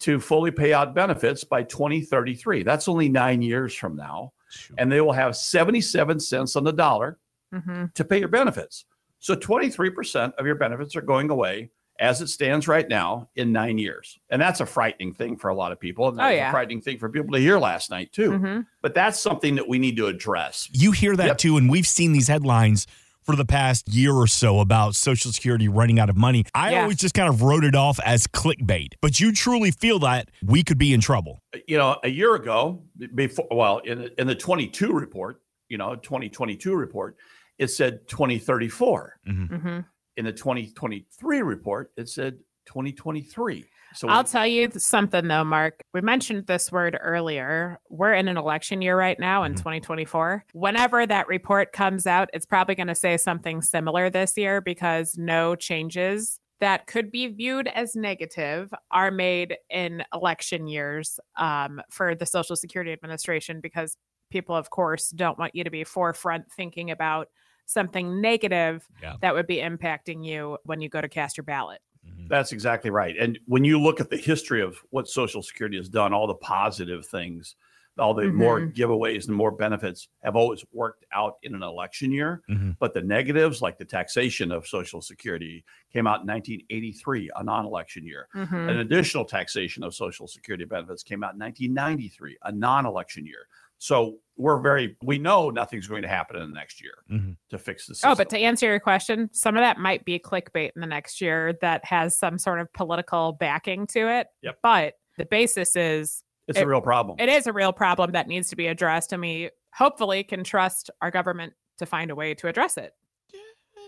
to 0.01 0.19
fully 0.19 0.51
pay 0.51 0.73
out 0.73 0.95
benefits 0.95 1.45
by 1.45 1.63
2033. 1.63 2.63
That's 2.63 2.89
only 2.89 3.09
nine 3.09 3.43
years 3.43 3.75
from 3.75 3.97
now, 3.97 4.33
Shoot. 4.51 4.75
and 4.79 4.91
they 4.91 5.01
will 5.01 5.13
have 5.13 5.37
77 5.37 6.21
cents 6.21 6.57
on 6.57 6.65
the 6.65 6.73
dollar 6.73 7.19
Mhm. 7.55 7.93
to 7.95 8.05
pay 8.05 8.19
your 8.19 8.29
benefits. 8.29 8.85
So 9.19 9.35
23% 9.35 10.35
of 10.39 10.47
your 10.47 10.55
benefits 10.55 10.97
are 10.97 11.03
going 11.03 11.31
away 11.31 11.71
as 11.99 12.23
it 12.23 12.29
stands 12.29 12.67
right 12.67 12.89
now 12.89 13.29
in 13.37 13.53
nine 13.53 13.77
years. 13.77 14.19
And 14.31 14.41
that's 14.41 14.61
a 14.61 14.67
frightening 14.67 15.13
thing 15.13 15.37
for 15.37 15.49
a 15.49 15.55
lot 15.55 15.71
of 15.71 15.79
people. 15.79 16.09
And 16.09 16.19
Oh, 16.21 16.29
yeah. 16.29 16.49
a 16.49 16.51
frightening 16.53 16.81
thing 16.81 16.99
for 16.99 17.11
people 17.11 17.33
to 17.35 17.39
hear 17.39 17.59
last 17.59 17.91
night, 17.91 18.11
too. 18.13 18.31
Mhm. 18.31 18.67
But 18.81 18.95
that's 18.95 19.21
something 19.21 19.57
that 19.57 19.69
we 19.69 19.79
need 19.79 19.97
to 19.99 20.07
address. 20.07 20.69
You 20.73 20.93
hear 20.93 21.15
that 21.17 21.27
Yep. 21.27 21.39
too, 21.39 21.57
and 21.59 21.69
we've 21.71 21.87
seen 21.87 22.13
these 22.13 22.29
headlines 22.29 22.87
for 23.31 23.37
the 23.37 23.45
past 23.45 23.89
year 23.89 24.13
or 24.13 24.27
so 24.27 24.61
about 24.61 24.95
Social 24.95 25.33
Security 25.33 25.69
running 25.69 25.99
out 25.99 26.11
of 26.11 26.17
money. 26.17 26.45
I 26.55 26.73
Yeah. 26.73 26.83
always 26.83 26.97
just 26.97 27.15
kind 27.15 27.29
of 27.29 27.43
wrote 27.43 27.65
it 27.65 27.75
off 27.75 28.01
as 28.05 28.27
clickbait, 28.27 28.95
but 29.01 29.21
you 29.21 29.33
truly 29.33 29.71
feel 29.71 29.99
that 30.01 30.31
we 30.45 30.63
could 30.63 30.79
be 30.79 30.93
in 30.93 31.01
trouble. 31.01 31.43
You 31.67 31.79
know, 31.79 31.97
a 32.03 32.09
year 32.09 32.35
ago, 32.35 32.83
before, 33.15 33.47
well, 33.51 33.79
in, 33.79 34.11
in 34.19 34.27
the 34.27 34.35
22 34.35 34.93
report, 34.93 35.41
you 35.69 35.79
know, 35.79 35.95
2022 35.97 36.75
report, 36.75 37.17
it 37.59 37.69
said 37.69 38.09
2034. 38.09 39.21
Mhm. 39.29 39.85
In 40.17 40.25
the 40.25 40.33
2023 40.33 41.43
report, 41.43 41.93
it 41.97 42.09
said 42.09 42.39
2023. 42.67 43.65
So 43.95 44.09
I'll 44.09 44.25
tell 44.25 44.47
you 44.47 44.71
something 44.77 45.27
though, 45.29 45.45
Mark. 45.45 45.83
We 45.93 46.01
mentioned 46.01 46.47
this 46.47 46.71
word 46.71 46.97
earlier. 47.01 47.79
We're 47.89 48.13
in 48.15 48.29
an 48.29 48.37
election 48.37 48.83
year 48.83 48.97
right 48.97 49.19
now 49.19 49.43
in 49.45 49.55
Mhm. 49.55 49.59
2024. 49.59 50.45
Whenever 50.53 51.07
that 51.07 51.27
report 51.29 51.73
comes 51.73 52.07
out, 52.07 52.31
it's 52.33 52.47
probably 52.47 52.75
going 52.75 52.87
to 52.87 52.95
say 52.95 53.17
something 53.17 53.63
similar 53.63 54.09
this 54.11 54.37
year 54.37 54.61
because 54.61 55.19
no 55.19 55.55
changes 55.57 56.39
that 56.61 56.87
could 56.87 57.11
be 57.11 57.27
viewed 57.27 57.69
as 57.69 57.97
negative 57.97 58.73
are 58.91 59.11
made 59.11 59.57
in 59.71 60.05
election 60.13 60.69
years 60.69 61.19
um, 61.37 61.81
for 61.91 62.15
the 62.15 62.27
Social 62.27 62.55
Security 62.55 62.93
Administration 62.93 63.61
because 63.61 63.97
people, 64.31 64.55
of 64.55 64.71
course, 64.71 65.09
don't 65.11 65.39
want 65.39 65.55
you 65.55 65.65
to 65.65 65.71
be 65.71 65.83
forefront 65.85 66.45
thinking 66.53 66.91
about 66.91 67.29
something 67.67 68.21
negative 68.21 68.87
Yeah. 69.03 69.15
that 69.23 69.35
would 69.35 69.47
be 69.47 69.57
impacting 69.57 70.25
you 70.25 70.59
when 70.65 70.81
you 70.81 70.89
go 70.89 71.01
to 71.01 71.09
cast 71.09 71.37
your 71.37 71.45
ballot. 71.45 71.81
That's 72.29 72.53
exactly 72.53 72.91
right. 72.91 73.17
And 73.19 73.39
when 73.47 73.65
you 73.65 73.81
look 73.81 74.01
at 74.01 74.09
the 74.09 74.17
history 74.17 74.63
of 74.63 74.79
what 74.91 75.09
Social 75.09 75.43
Security 75.43 75.77
has 75.77 75.89
done, 75.89 76.13
all 76.13 76.27
the 76.27 76.35
positive 76.35 77.05
things, 77.07 77.57
all 77.99 78.15
the 78.15 78.29
more 78.29 78.61
giveaways 78.61 79.27
and 79.27 79.37
more 79.37 79.51
benefits 79.51 80.09
have 80.23 80.37
always 80.37 80.65
worked 80.73 81.05
out 81.13 81.35
in 81.43 81.55
an 81.55 81.63
election 81.63 82.13
year. 82.13 82.41
Mhm. 82.49 82.77
But 82.79 82.95
the 82.95 83.03
negatives, 83.03 83.61
like 83.61 83.79
the 83.79 83.85
taxation 83.85 84.53
of 84.53 84.67
Social 84.67 85.03
Security, 85.03 85.65
came 85.93 86.07
out 86.07 86.21
in 86.21 86.27
1983, 86.27 87.31
a 87.37 87.43
non 87.43 87.67
election 87.67 88.07
year. 88.07 88.29
Mhm. 88.35 88.71
An 88.71 88.79
additional 88.79 89.25
taxation 89.25 89.83
of 89.83 89.95
Social 89.95 90.27
Security 90.27 90.65
benefits 90.65 91.03
came 91.03 91.23
out 91.25 91.35
in 91.35 91.39
1993, 91.39 92.39
a 92.45 92.53
non 92.53 92.87
election 92.87 93.27
year. 93.27 93.49
So 93.81 94.19
we're 94.37 94.61
very, 94.61 94.97
we 95.03 95.19
know 95.19 95.49
nothing's 95.49 95.87
going 95.87 96.03
to 96.03 96.09
happen 96.09 96.37
in 96.37 96.51
the 96.51 96.55
next 96.55 96.83
year 96.83 96.93
Mhm. 97.11 97.37
to 97.49 97.59
fix 97.59 97.87
this. 97.87 97.99
system. 97.99 98.13
Oh, 98.13 98.15
but 98.15 98.29
to 98.31 98.39
answer 98.39 98.67
your 98.67 98.79
question, 98.79 99.31
some 99.33 99.57
of 99.57 99.63
that 99.63 99.79
might 99.79 100.05
be 100.05 100.19
clickbait 100.19 100.71
in 100.75 100.81
the 100.83 100.87
next 100.87 101.21
year 101.21 101.55
that 101.63 101.85
has 101.87 102.17
some 102.17 102.39
sort 102.39 102.61
of 102.61 102.71
political 102.75 103.33
backing 103.33 103.87
to 103.89 104.01
it. 104.09 104.29
Yep. 104.43 104.59
But 104.63 104.95
the 105.17 105.25
basis 105.25 105.77
is 105.77 106.23
it's 106.47 106.59
it- 106.59 106.63
a 106.63 106.67
real 106.67 106.83
problem. 106.83 107.17
it 107.19 107.29
is 107.31 107.47
a 107.47 107.53
real 107.55 107.73
problem 107.73 108.13
that 108.13 108.29
needs 108.29 108.51
to 108.51 108.57
be 108.57 108.67
addressed, 108.67 109.13
and 109.15 109.23
we 109.23 109.51
hopefully 109.75 110.25
can 110.25 110.45
trust 110.45 110.91
our 111.01 111.11
government 111.11 111.55
to 111.79 111.87
find 111.87 112.11
a 112.11 112.15
way 112.15 112.35
to 112.35 112.49
address 112.49 112.77
it 112.77 112.93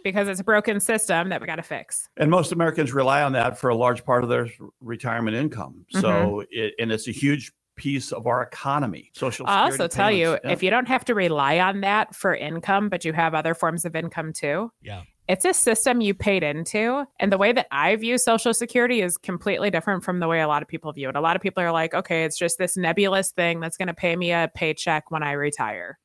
because 0.04 0.26
it's 0.26 0.40
a 0.40 0.44
broken 0.44 0.80
system 0.80 1.28
that 1.28 1.40
we 1.40 1.46
got 1.46 1.56
to 1.56 1.62
fix. 1.62 2.08
And 2.16 2.30
most 2.30 2.50
Americans 2.52 2.92
rely 2.92 3.22
on 3.22 3.32
that 3.32 3.58
for 3.58 3.68
a 3.70 3.74
large 3.74 4.04
part 4.04 4.24
of 4.24 4.30
their 4.30 4.48
retirement 4.80 5.36
income. 5.36 5.84
Mm-hmm. 5.94 6.00
So, 6.00 6.44
it, 6.50 6.74
and 6.78 6.90
it's 6.90 7.08
a 7.08 7.12
huge 7.12 7.52
piece 7.76 8.12
of 8.12 8.26
our 8.26 8.42
economy. 8.42 9.10
Social. 9.14 9.46
I'll 9.46 9.70
Security 9.70 9.82
also 9.82 9.96
tell 9.96 10.10
you 10.10 10.38
yeah. 10.44 10.50
if 10.52 10.62
you 10.62 10.70
don't 10.70 10.88
have 10.88 11.04
to 11.06 11.14
rely 11.14 11.58
on 11.58 11.80
that 11.80 12.14
for 12.14 12.34
income, 12.34 12.88
but 12.88 13.04
you 13.04 13.12
have 13.12 13.34
other 13.34 13.54
forms 13.54 13.84
of 13.84 13.96
income 13.96 14.32
too, 14.32 14.70
Yeah. 14.82 15.02
it's 15.28 15.44
a 15.44 15.54
system 15.54 16.00
you 16.00 16.14
paid 16.14 16.42
into. 16.42 17.04
And 17.18 17.32
the 17.32 17.38
way 17.38 17.52
that 17.52 17.66
I 17.70 17.96
view 17.96 18.18
Social 18.18 18.52
Security 18.52 19.00
is 19.00 19.16
completely 19.16 19.70
different 19.70 20.04
from 20.04 20.20
the 20.20 20.28
way 20.28 20.40
a 20.40 20.48
lot 20.48 20.62
of 20.62 20.68
people 20.68 20.92
view 20.92 21.08
it. 21.08 21.16
A 21.16 21.20
lot 21.20 21.36
of 21.36 21.42
people 21.42 21.62
are 21.62 21.72
like, 21.72 21.94
okay, 21.94 22.24
it's 22.24 22.38
just 22.38 22.58
this 22.58 22.76
nebulous 22.76 23.30
thing 23.30 23.60
that's 23.60 23.76
going 23.76 23.88
to 23.88 23.94
pay 23.94 24.16
me 24.16 24.32
a 24.32 24.50
paycheck 24.54 25.10
when 25.10 25.22
I 25.22 25.32
retire. 25.32 25.98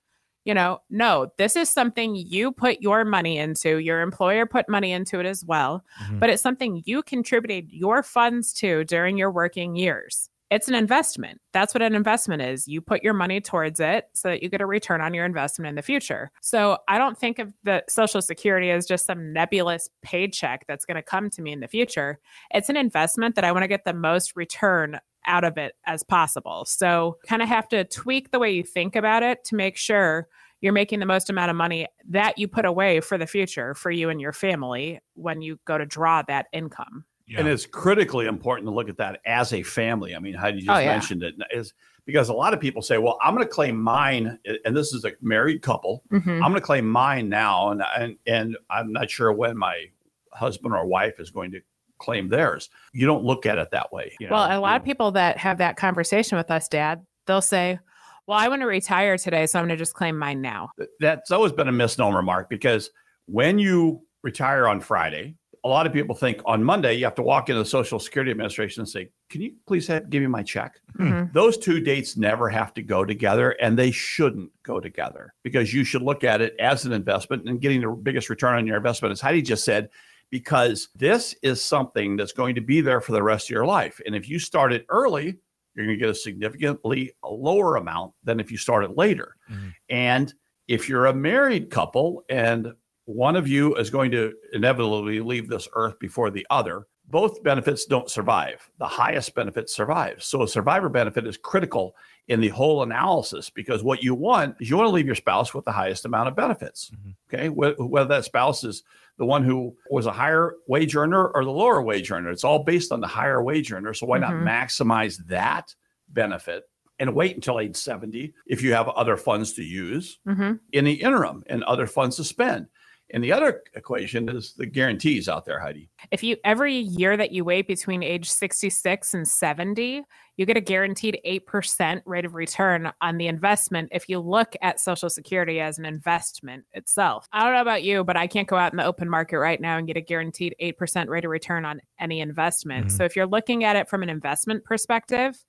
You 0.45 0.53
know, 0.53 0.79
no, 0.89 1.27
this 1.37 1.57
is 1.57 1.69
something 1.69 2.15
you 2.15 2.53
put 2.53 2.79
your 2.79 3.03
money 3.03 3.37
into. 3.37 3.79
Your 3.79 3.99
employer 3.99 4.45
put 4.45 4.69
money 4.69 4.93
into 4.93 5.19
it 5.19 5.25
as 5.25 5.43
well, 5.43 5.83
Mhm. 6.03 6.21
but 6.21 6.29
it's 6.29 6.41
something 6.41 6.81
you 6.85 7.03
contributed 7.03 7.69
your 7.69 8.01
funds 8.01 8.53
to 8.53 8.85
during 8.85 9.17
your 9.17 9.29
working 9.29 9.75
years. 9.75 10.29
It's 10.49 10.69
an 10.69 10.75
investment. 10.75 11.41
That's 11.51 11.73
what 11.73 11.81
an 11.81 11.93
investment 11.93 12.41
is. 12.41 12.67
You 12.67 12.79
put 12.79 13.03
your 13.03 13.13
money 13.13 13.41
towards 13.41 13.79
it 13.79 14.05
so 14.13 14.29
that 14.29 14.41
you 14.41 14.49
get 14.49 14.61
a 14.61 14.65
return 14.65 15.01
on 15.01 15.13
your 15.13 15.25
investment 15.25 15.67
in 15.69 15.75
the 15.75 15.81
future. 15.81 16.31
So 16.41 16.77
I 16.87 16.97
don't 16.97 17.17
think 17.17 17.39
of 17.39 17.53
the 17.63 17.83
Social 17.89 18.21
Security 18.21 18.71
as 18.71 18.85
just 18.85 19.05
some 19.05 19.33
nebulous 19.33 19.89
paycheck 20.01 20.65
that's 20.67 20.85
going 20.85 20.95
to 20.95 21.01
come 21.01 21.29
to 21.31 21.41
me 21.41 21.51
in 21.51 21.59
the 21.59 21.67
future. 21.67 22.19
It's 22.51 22.69
an 22.69 22.77
investment 22.77 23.35
that 23.35 23.43
I 23.43 23.51
want 23.51 23.63
to 23.63 23.67
get 23.67 23.83
the 23.83 23.93
most 23.93 24.35
return 24.35 24.99
out 25.25 25.43
of 25.43 25.57
it 25.57 25.73
as 25.85 26.03
possible. 26.03 26.63
So 26.65 27.17
kind 27.27 27.41
of 27.41 27.49
have 27.49 27.67
to 27.69 27.83
tweak 27.83 28.31
the 28.31 28.39
way 28.39 28.51
you 28.51 28.63
think 28.63 28.95
about 28.95 29.23
it 29.23 29.43
to 29.45 29.55
make 29.55 29.75
sure 29.75 30.27
you're 30.61 30.73
making 30.73 30.99
the 30.99 31.05
most 31.05 31.29
amount 31.29 31.51
of 31.51 31.55
money 31.55 31.87
that 32.09 32.37
you 32.37 32.47
put 32.47 32.65
away 32.65 33.01
for 33.01 33.17
the 33.17 33.27
future 33.27 33.75
for 33.75 33.91
you 33.91 34.09
and 34.09 34.19
your 34.19 34.33
family 34.33 34.99
when 35.13 35.41
you 35.41 35.59
go 35.65 35.77
to 35.77 35.85
draw 35.85 36.23
that 36.23 36.47
income. 36.53 37.03
Yeah. 37.27 37.39
And 37.39 37.47
it's 37.49 37.65
critically 37.65 38.25
important 38.25 38.67
to 38.67 38.73
look 38.73 38.87
at 38.89 38.97
that 38.97 39.19
as 39.25 39.51
a 39.53 39.61
family. 39.61 40.15
I 40.15 40.19
mean, 40.19 40.33
how 40.33 40.47
you 40.47 40.59
just 40.61 40.69
Oh, 40.69 40.77
yeah. 40.79 40.87
mentioned 40.93 41.23
it 41.23 41.35
is 41.51 41.73
because 42.05 42.29
a 42.29 42.33
lot 42.33 42.53
of 42.53 42.61
people 42.61 42.81
say, 42.81 42.97
"Well, 42.97 43.17
I'm 43.21 43.33
going 43.35 43.45
to 43.45 43.51
claim 43.53 43.77
mine," 43.81 44.39
and 44.63 44.75
this 44.75 44.93
is 44.93 45.03
a 45.03 45.11
married 45.21 45.61
couple. 45.61 46.03
Mhm. 46.11 46.35
I'm 46.35 46.39
going 46.51 46.53
to 46.55 46.61
claim 46.61 46.87
mine 46.89 47.27
now, 47.27 47.71
and 47.71 47.83
and 47.97 48.17
and 48.25 48.57
I'm 48.69 48.93
not 48.93 49.09
sure 49.09 49.31
when 49.33 49.57
my 49.57 49.87
husband 50.31 50.73
or 50.73 50.85
wife 50.85 51.19
is 51.19 51.29
going 51.29 51.51
to 51.51 51.59
claim 51.97 52.29
theirs. 52.29 52.69
You 52.93 53.05
don't 53.07 53.23
look 53.25 53.45
at 53.45 53.57
it 53.57 53.71
that 53.71 53.91
way. 53.91 54.15
you 54.19 54.27
Well, 54.29 54.47
know? 54.47 54.59
a 54.59 54.61
lot 54.61 54.77
of 54.79 54.85
people 54.85 55.11
that 55.11 55.37
have 55.37 55.57
that 55.57 55.75
conversation 55.77 56.37
with 56.37 56.49
us, 56.51 56.67
Dad, 56.69 57.05
they'll 57.25 57.41
say, 57.41 57.79
Well, 58.27 58.37
I 58.37 58.47
want 58.49 58.61
to 58.61 58.67
retire 58.67 59.17
today, 59.17 59.45
so 59.47 59.57
I'm 59.59 59.63
going 59.65 59.75
to 59.77 59.81
just 59.81 59.93
claim 59.95 60.17
mine 60.17 60.39
now. 60.41 60.69
That's 60.99 61.31
always 61.31 61.51
been 61.53 61.67
a 61.67 61.71
misnomer, 61.71 62.21
Mark, 62.21 62.49
because 62.49 62.91
when 63.25 63.57
you 63.57 64.01
retire 64.21 64.67
on 64.67 64.79
Friday, 64.79 65.35
a 65.67 65.69
lot 65.69 65.85
of 65.85 65.91
people 65.91 66.15
think 66.15 66.41
on 66.45 66.63
Monday 66.63 66.93
you 66.93 67.03
have 67.03 67.15
to 67.15 67.21
walk 67.21 67.49
into 67.49 67.59
the 67.59 67.65
Social 67.65 67.99
Security 67.99 68.31
Administration 68.31 68.81
and 68.81 68.89
say, 68.89 69.09
"Can 69.29 69.41
you 69.41 69.53
please 69.67 69.85
have, 69.87 70.09
give 70.09 70.21
me 70.21 70.27
my 70.27 70.41
check?" 70.41 70.79
Mhm. 70.97 71.33
Those 71.33 71.57
two 71.57 71.81
dates 71.81 72.15
never 72.15 72.47
have 72.47 72.73
to 72.75 72.81
go 72.81 73.03
together, 73.03 73.51
and 73.61 73.77
they 73.77 73.91
shouldn't 73.91 74.51
go 74.63 74.79
together 74.79 75.33
because 75.43 75.73
you 75.73 75.83
should 75.83 76.01
look 76.01 76.23
at 76.23 76.39
it 76.39 76.55
as 76.57 76.85
an 76.85 76.93
investment 76.93 77.49
and 77.49 77.59
getting 77.59 77.81
the 77.81 77.89
biggest 77.89 78.29
return 78.29 78.55
on 78.57 78.65
your 78.65 78.77
investment, 78.77 79.11
as 79.11 79.19
Heidi 79.19 79.41
just 79.41 79.65
said, 79.65 79.89
because 80.31 80.87
this 80.95 81.35
is 81.43 81.61
something 81.61 82.15
that's 82.15 82.33
going 82.33 82.55
to 82.55 82.61
be 82.61 82.79
there 82.79 83.01
for 83.01 83.11
the 83.11 83.23
rest 83.23 83.47
of 83.47 83.53
your 83.53 83.65
life. 83.65 83.99
And 84.05 84.15
if 84.15 84.29
you 84.29 84.39
start 84.39 84.71
it 84.71 84.85
early, 84.89 85.37
you're 85.75 85.85
going 85.85 85.97
to 85.97 86.01
get 86.01 86.09
a 86.09 86.15
significantly 86.15 87.11
lower 87.23 87.75
amount 87.75 88.13
than 88.23 88.39
if 88.39 88.51
you 88.51 88.57
start 88.57 88.83
it 88.83 88.97
later. 88.97 89.35
Mhm. 89.51 89.73
And 89.89 90.33
if 90.67 90.89
you're 90.89 91.05
a 91.05 91.13
married 91.13 91.69
couple 91.69 92.23
and 92.29 92.73
one 93.07 93.35
of 93.37 93.47
you 93.47 93.73
is 93.75 93.89
going 93.89 94.11
to 94.11 94.33
inevitably 94.53 95.21
leave 95.21 95.47
this 95.47 95.67
earth 95.73 95.97
before 95.97 96.29
the 96.29 96.45
other, 96.49 96.87
both 97.09 97.41
benefits 97.41 97.85
don't 97.85 98.11
survive. 98.11 98.69
The 98.79 98.85
highest 98.85 99.33
benefit 99.33 99.69
survives. 99.69 100.25
So 100.25 100.43
a 100.43 100.47
survivor 100.47 100.89
benefit 100.89 101.25
is 101.25 101.37
critical 101.37 101.95
in 102.27 102.41
the 102.41 102.49
whole 102.49 102.83
analysis 102.83 103.49
because 103.49 103.81
what 103.81 104.03
you 104.03 104.13
want 104.13 104.57
is 104.59 104.69
you 104.69 104.75
want 104.75 104.87
to 104.87 104.91
leave 104.91 105.05
your 105.05 105.15
spouse 105.15 105.53
with 105.53 105.63
the 105.63 105.71
highest 105.71 106.03
amount 106.03 106.27
of 106.27 106.35
benefits. 106.35 106.91
Mhm. 106.91 107.15
Okay. 107.33 107.47
Whether 107.47 108.09
that 108.09 108.25
spouse 108.25 108.65
is 108.65 108.83
the 109.17 109.25
one 109.25 109.45
who 109.45 109.77
was 109.89 110.05
a 110.05 110.11
higher 110.11 110.55
wage 110.67 110.93
earner 110.97 111.29
or 111.29 111.45
the 111.45 111.51
lower 111.51 111.81
wage 111.81 112.11
earner, 112.11 112.29
it's 112.29 112.43
all 112.43 112.65
based 112.65 112.91
on 112.91 112.99
the 112.99 113.07
higher 113.07 113.41
wage 113.41 113.71
earner. 113.71 113.93
So 113.93 114.05
why 114.05 114.17
Mhm. 114.17 114.21
not 114.21 114.33
maximize 114.33 115.25
that 115.27 115.73
benefit 116.09 116.69
and 116.99 117.15
wait 117.15 117.35
until 117.35 117.61
age 117.61 117.77
70 117.77 118.33
if 118.47 118.61
you 118.61 118.73
have 118.73 118.89
other 118.89 119.15
funds 119.15 119.53
to 119.53 119.63
use 119.63 120.19
hmm 120.25 120.53
in 120.73 120.83
the 120.83 120.93
interim 121.01 121.43
and 121.47 121.63
other 121.63 121.87
funds 121.87 122.17
to 122.17 122.25
spend? 122.25 122.67
And 123.11 123.23
the 123.23 123.31
other 123.31 123.63
equation 123.73 124.27
is 124.27 124.53
the 124.53 124.65
guarantees 124.65 125.29
out 125.29 125.45
there, 125.45 125.59
Heidi. 125.59 125.89
If 126.11 126.23
you 126.23 126.35
every 126.43 126.75
year 126.75 127.15
that 127.15 127.31
you 127.31 127.45
wait 127.45 127.67
between 127.67 128.03
age 128.03 128.29
66 128.29 129.13
and 129.13 129.27
70, 129.27 130.03
you 130.35 130.45
get 130.45 130.57
a 130.57 130.61
guaranteed 130.61 131.19
8% 131.25 132.01
rate 132.05 132.25
of 132.25 132.35
return 132.35 132.91
on 133.01 133.17
the 133.17 133.27
investment 133.27 133.89
if 133.91 134.09
you 134.09 134.19
look 134.19 134.55
at 134.61 134.79
Social 134.79 135.09
Security 135.09 135.59
as 135.59 135.79
an 135.79 135.85
investment 135.85 136.65
itself. 136.73 137.27
I 137.31 137.43
don't 137.43 137.53
know 137.53 137.61
about 137.61 137.83
you, 137.83 138.03
but 138.03 138.17
I 138.17 138.27
can't 138.27 138.47
go 138.47 138.57
out 138.57 138.73
in 138.73 138.77
the 138.77 138.85
open 138.85 139.09
market 139.09 139.39
right 139.39 139.59
now 139.59 139.77
and 139.77 139.87
get 139.87 139.97
a 139.97 140.01
guaranteed 140.01 140.55
8% 140.61 141.07
rate 141.07 141.25
of 141.25 141.31
return 141.31 141.65
on 141.65 141.81
any 141.99 142.19
investment. 142.19 142.87
Mhm. 142.87 142.91
So 142.91 143.03
if 143.05 143.15
you're 143.15 143.25
looking 143.25 143.63
at 143.63 143.75
it 143.75 143.87
from 143.87 144.03
an 144.03 144.09
investment 144.09 144.63
perspective, 144.63 145.43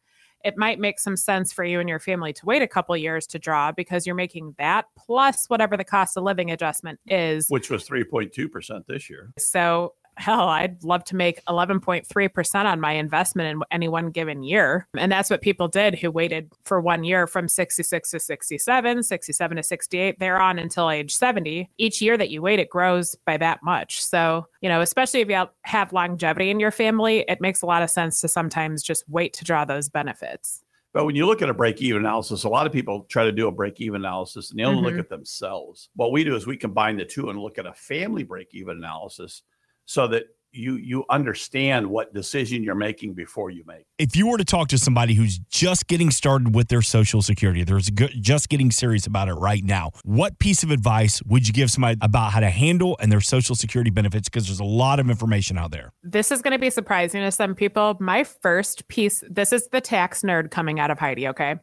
it 0.44 0.56
might 0.56 0.78
make 0.78 0.98
some 0.98 1.16
sense 1.16 1.52
for 1.52 1.64
you 1.64 1.80
and 1.80 1.88
your 1.88 1.98
family 1.98 2.32
to 2.32 2.46
wait 2.46 2.62
a 2.62 2.66
couple 2.66 2.96
years 2.96 3.26
to 3.26 3.38
draw 3.38 3.72
because 3.72 4.06
you're 4.06 4.14
making 4.14 4.54
that 4.58 4.86
plus 4.96 5.46
whatever 5.48 5.76
the 5.76 5.84
cost 5.84 6.16
of 6.16 6.24
living 6.24 6.50
adjustment 6.50 6.98
is 7.06 7.48
which 7.48 7.70
was 7.70 7.86
3.2% 7.88 8.86
this 8.86 9.10
year. 9.10 9.32
so, 9.38 9.94
hell, 10.18 10.48
I'd 10.48 10.82
love 10.82 11.04
to 11.04 11.16
make 11.16 11.44
11.3% 11.46 12.64
on 12.64 12.80
my 12.80 12.92
investment 12.92 13.50
in 13.50 13.62
any 13.70 13.88
one 13.88 14.10
given 14.10 14.42
year. 14.42 14.86
And 14.96 15.10
that's 15.10 15.30
what 15.30 15.40
people 15.40 15.68
did 15.68 15.94
who 15.94 16.10
waited 16.10 16.50
for 16.64 16.80
one 16.80 17.04
year 17.04 17.26
from 17.26 17.48
66 17.48 18.10
to 18.10 18.20
67, 18.20 19.02
67 19.02 19.56
to 19.56 19.62
68, 19.62 20.18
they're 20.18 20.40
on 20.40 20.58
until 20.58 20.90
age 20.90 21.14
70. 21.14 21.70
Each 21.78 22.02
year 22.02 22.16
that 22.16 22.30
you 22.30 22.42
wait, 22.42 22.58
it 22.58 22.68
grows 22.68 23.16
by 23.26 23.36
that 23.38 23.62
much. 23.62 24.04
So, 24.04 24.46
you 24.60 24.68
know, 24.68 24.80
especially 24.80 25.20
if 25.20 25.28
you 25.28 25.46
have- 25.62 25.92
longevity 25.92 26.50
in 26.50 26.60
your 26.60 26.70
family, 26.70 27.24
it 27.28 27.40
makes 27.40 27.62
a 27.62 27.66
lot 27.66 27.82
of 27.82 27.90
sense 27.90 28.20
to 28.20 28.28
sometimes 28.28 28.82
just 28.82 29.04
wait 29.08 29.32
to 29.34 29.44
draw 29.44 29.64
those 29.64 29.88
benefits. 29.88 30.62
But 30.92 31.04
when 31.04 31.14
you 31.14 31.26
look 31.26 31.42
at 31.42 31.48
a 31.48 31.54
break 31.54 31.80
even 31.80 32.00
analysis, 32.00 32.44
a 32.44 32.48
lot 32.48 32.66
of 32.66 32.72
people 32.72 33.04
try 33.08 33.24
to 33.24 33.32
do 33.32 33.46
a 33.46 33.52
break 33.52 33.80
even 33.80 34.02
analysis 34.02 34.50
and 34.50 34.58
they 34.58 34.64
only 34.64 34.82
Mhm. 34.82 34.84
look 34.84 34.98
at 34.98 35.08
themselves. 35.08 35.90
What 35.94 36.12
we 36.12 36.24
do 36.24 36.34
is 36.34 36.46
we 36.46 36.56
combine 36.56 36.96
the 36.96 37.04
two 37.04 37.30
and 37.30 37.38
look 37.38 37.58
at 37.58 37.66
a 37.66 37.72
family 37.74 38.24
break 38.24 38.48
even 38.52 38.78
analysis 38.78 39.42
so 39.88 40.06
that 40.06 40.24
you 40.52 40.76
you 40.76 41.04
understand 41.10 41.86
what 41.86 42.12
decision 42.14 42.62
you're 42.62 42.74
making 42.74 43.14
before 43.14 43.50
you 43.50 43.64
make. 43.66 43.84
if 43.98 44.16
you 44.16 44.26
were 44.26 44.38
to 44.38 44.44
talk 44.44 44.68
to 44.68 44.78
somebody 44.78 45.14
who's 45.14 45.38
just 45.50 45.86
getting 45.88 46.10
started 46.10 46.54
with 46.54 46.68
their 46.68 46.82
social 46.82 47.20
security, 47.20 47.64
there's 47.64 47.90
good, 47.90 48.12
just 48.20 48.48
getting 48.48 48.70
serious 48.70 49.06
about 49.06 49.28
it 49.28 49.34
right 49.34 49.64
now, 49.64 49.90
what 50.04 50.38
piece 50.38 50.62
of 50.62 50.70
advice 50.70 51.22
would 51.24 51.46
you 51.46 51.52
give 51.52 51.70
somebody 51.70 51.98
about 52.00 52.32
how 52.32 52.40
to 52.40 52.50
handle 52.50 52.96
and 53.00 53.10
their 53.10 53.20
social 53.20 53.54
security 53.54 53.90
benefits? 53.90 54.28
Because 54.28 54.46
there's 54.46 54.60
a 54.60 54.64
lot 54.64 55.00
of 55.00 55.10
information 55.10 55.58
out 55.58 55.70
there. 55.70 55.92
This 56.02 56.30
is 56.30 56.42
going 56.42 56.52
to 56.52 56.58
be 56.58 56.70
surprising 56.70 57.22
to 57.22 57.30
some 57.30 57.54
people. 57.54 57.96
My 58.00 58.24
first 58.24 58.88
piece, 58.88 59.22
this 59.28 59.52
is 59.52 59.68
the 59.68 59.80
tax 59.80 60.22
nerd 60.22 60.50
coming 60.50 60.80
out 60.80 60.90
of 60.90 60.98
Heidi, 60.98 61.28
okay? 61.28 61.56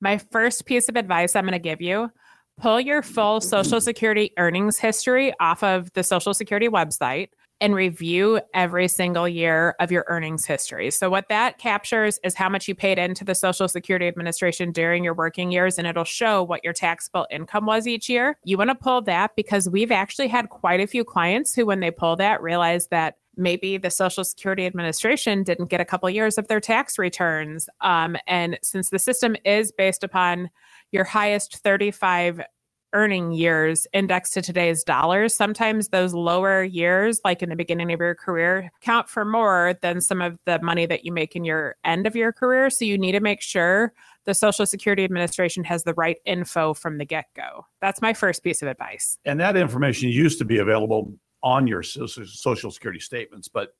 My 0.00 0.18
first 0.18 0.64
piece 0.64 0.88
of 0.88 0.96
advice 0.96 1.36
I'm 1.36 1.44
going 1.44 1.52
to 1.52 1.58
give 1.58 1.80
you 1.80 2.10
pull 2.60 2.80
your 2.80 3.02
full 3.02 3.40
Social 3.40 3.80
Security 3.80 4.32
earnings 4.36 4.78
history 4.78 5.32
off 5.40 5.62
of 5.62 5.92
the 5.94 6.02
Social 6.02 6.34
Security 6.34 6.68
website 6.68 7.28
and 7.62 7.76
review 7.76 8.40
every 8.54 8.88
single 8.88 9.28
year 9.28 9.76
of 9.78 9.92
your 9.92 10.04
earnings 10.08 10.44
history. 10.44 10.90
So, 10.90 11.08
what 11.08 11.28
that 11.28 11.58
captures 11.58 12.18
is 12.24 12.34
how 12.34 12.48
much 12.48 12.66
you 12.66 12.74
paid 12.74 12.98
into 12.98 13.24
the 13.24 13.36
Social 13.36 13.68
Security 13.68 14.08
Administration 14.08 14.72
during 14.72 15.04
your 15.04 15.14
working 15.14 15.52
years, 15.52 15.78
and 15.78 15.86
it'll 15.86 16.02
show 16.02 16.42
what 16.42 16.64
your 16.64 16.72
taxable 16.72 17.26
income 17.30 17.64
was 17.64 17.86
each 17.86 18.08
year. 18.08 18.36
You 18.44 18.58
want 18.58 18.70
to 18.70 18.74
pull 18.74 19.00
that 19.02 19.36
because 19.36 19.68
we've 19.68 19.92
actually 19.92 20.26
had 20.26 20.48
quite 20.48 20.80
a 20.80 20.88
few 20.88 21.04
clients 21.04 21.54
who, 21.54 21.64
when 21.64 21.78
they 21.78 21.92
pull 21.92 22.16
that, 22.16 22.42
realize 22.42 22.88
that 22.88 23.14
maybe 23.36 23.78
the 23.78 23.90
Social 23.90 24.24
Security 24.24 24.66
Administration 24.66 25.44
didn't 25.44 25.70
get 25.70 25.80
a 25.80 25.84
couple 25.84 26.10
years 26.10 26.38
of 26.38 26.48
their 26.48 26.60
tax 26.60 26.98
returns. 26.98 27.68
Um, 27.80 28.16
and 28.26 28.58
since 28.62 28.90
the 28.90 28.98
system 28.98 29.36
is 29.44 29.70
based 29.70 30.02
upon 30.02 30.50
your 30.90 31.04
highest 31.04 31.58
35 31.58 32.42
earning 32.92 33.32
years 33.32 33.86
indexed 33.92 34.34
to 34.34 34.42
today's 34.42 34.84
dollars, 34.84 35.34
sometimes 35.34 35.88
those 35.88 36.14
lower 36.14 36.62
years, 36.62 37.20
like 37.24 37.42
in 37.42 37.48
the 37.48 37.56
beginning 37.56 37.92
of 37.92 38.00
your 38.00 38.14
career, 38.14 38.70
count 38.80 39.08
for 39.08 39.24
more 39.24 39.78
than 39.82 40.00
some 40.00 40.20
of 40.20 40.38
the 40.44 40.60
money 40.62 40.86
that 40.86 41.04
you 41.04 41.12
make 41.12 41.34
in 41.34 41.44
your 41.44 41.76
end 41.84 42.06
of 42.06 42.14
your 42.14 42.32
career. 42.32 42.70
So 42.70 42.84
you 42.84 42.98
need 42.98 43.12
to 43.12 43.20
make 43.20 43.40
sure 43.40 43.92
the 44.24 44.34
Social 44.34 44.66
Security 44.66 45.04
Administration 45.04 45.64
has 45.64 45.84
the 45.84 45.94
right 45.94 46.18
info 46.24 46.74
from 46.74 46.98
the 46.98 47.04
get 47.04 47.26
go. 47.34 47.66
That's 47.80 48.02
my 48.02 48.12
first 48.12 48.44
piece 48.44 48.62
of 48.62 48.68
advice. 48.68 49.18
And 49.24 49.40
that 49.40 49.56
information 49.56 50.08
used 50.08 50.38
to 50.38 50.44
be 50.44 50.58
available 50.58 51.14
on 51.42 51.66
your 51.66 51.82
social, 51.82 52.24
social 52.26 52.70
security 52.70 53.00
statements, 53.00 53.48
but 53.48 53.74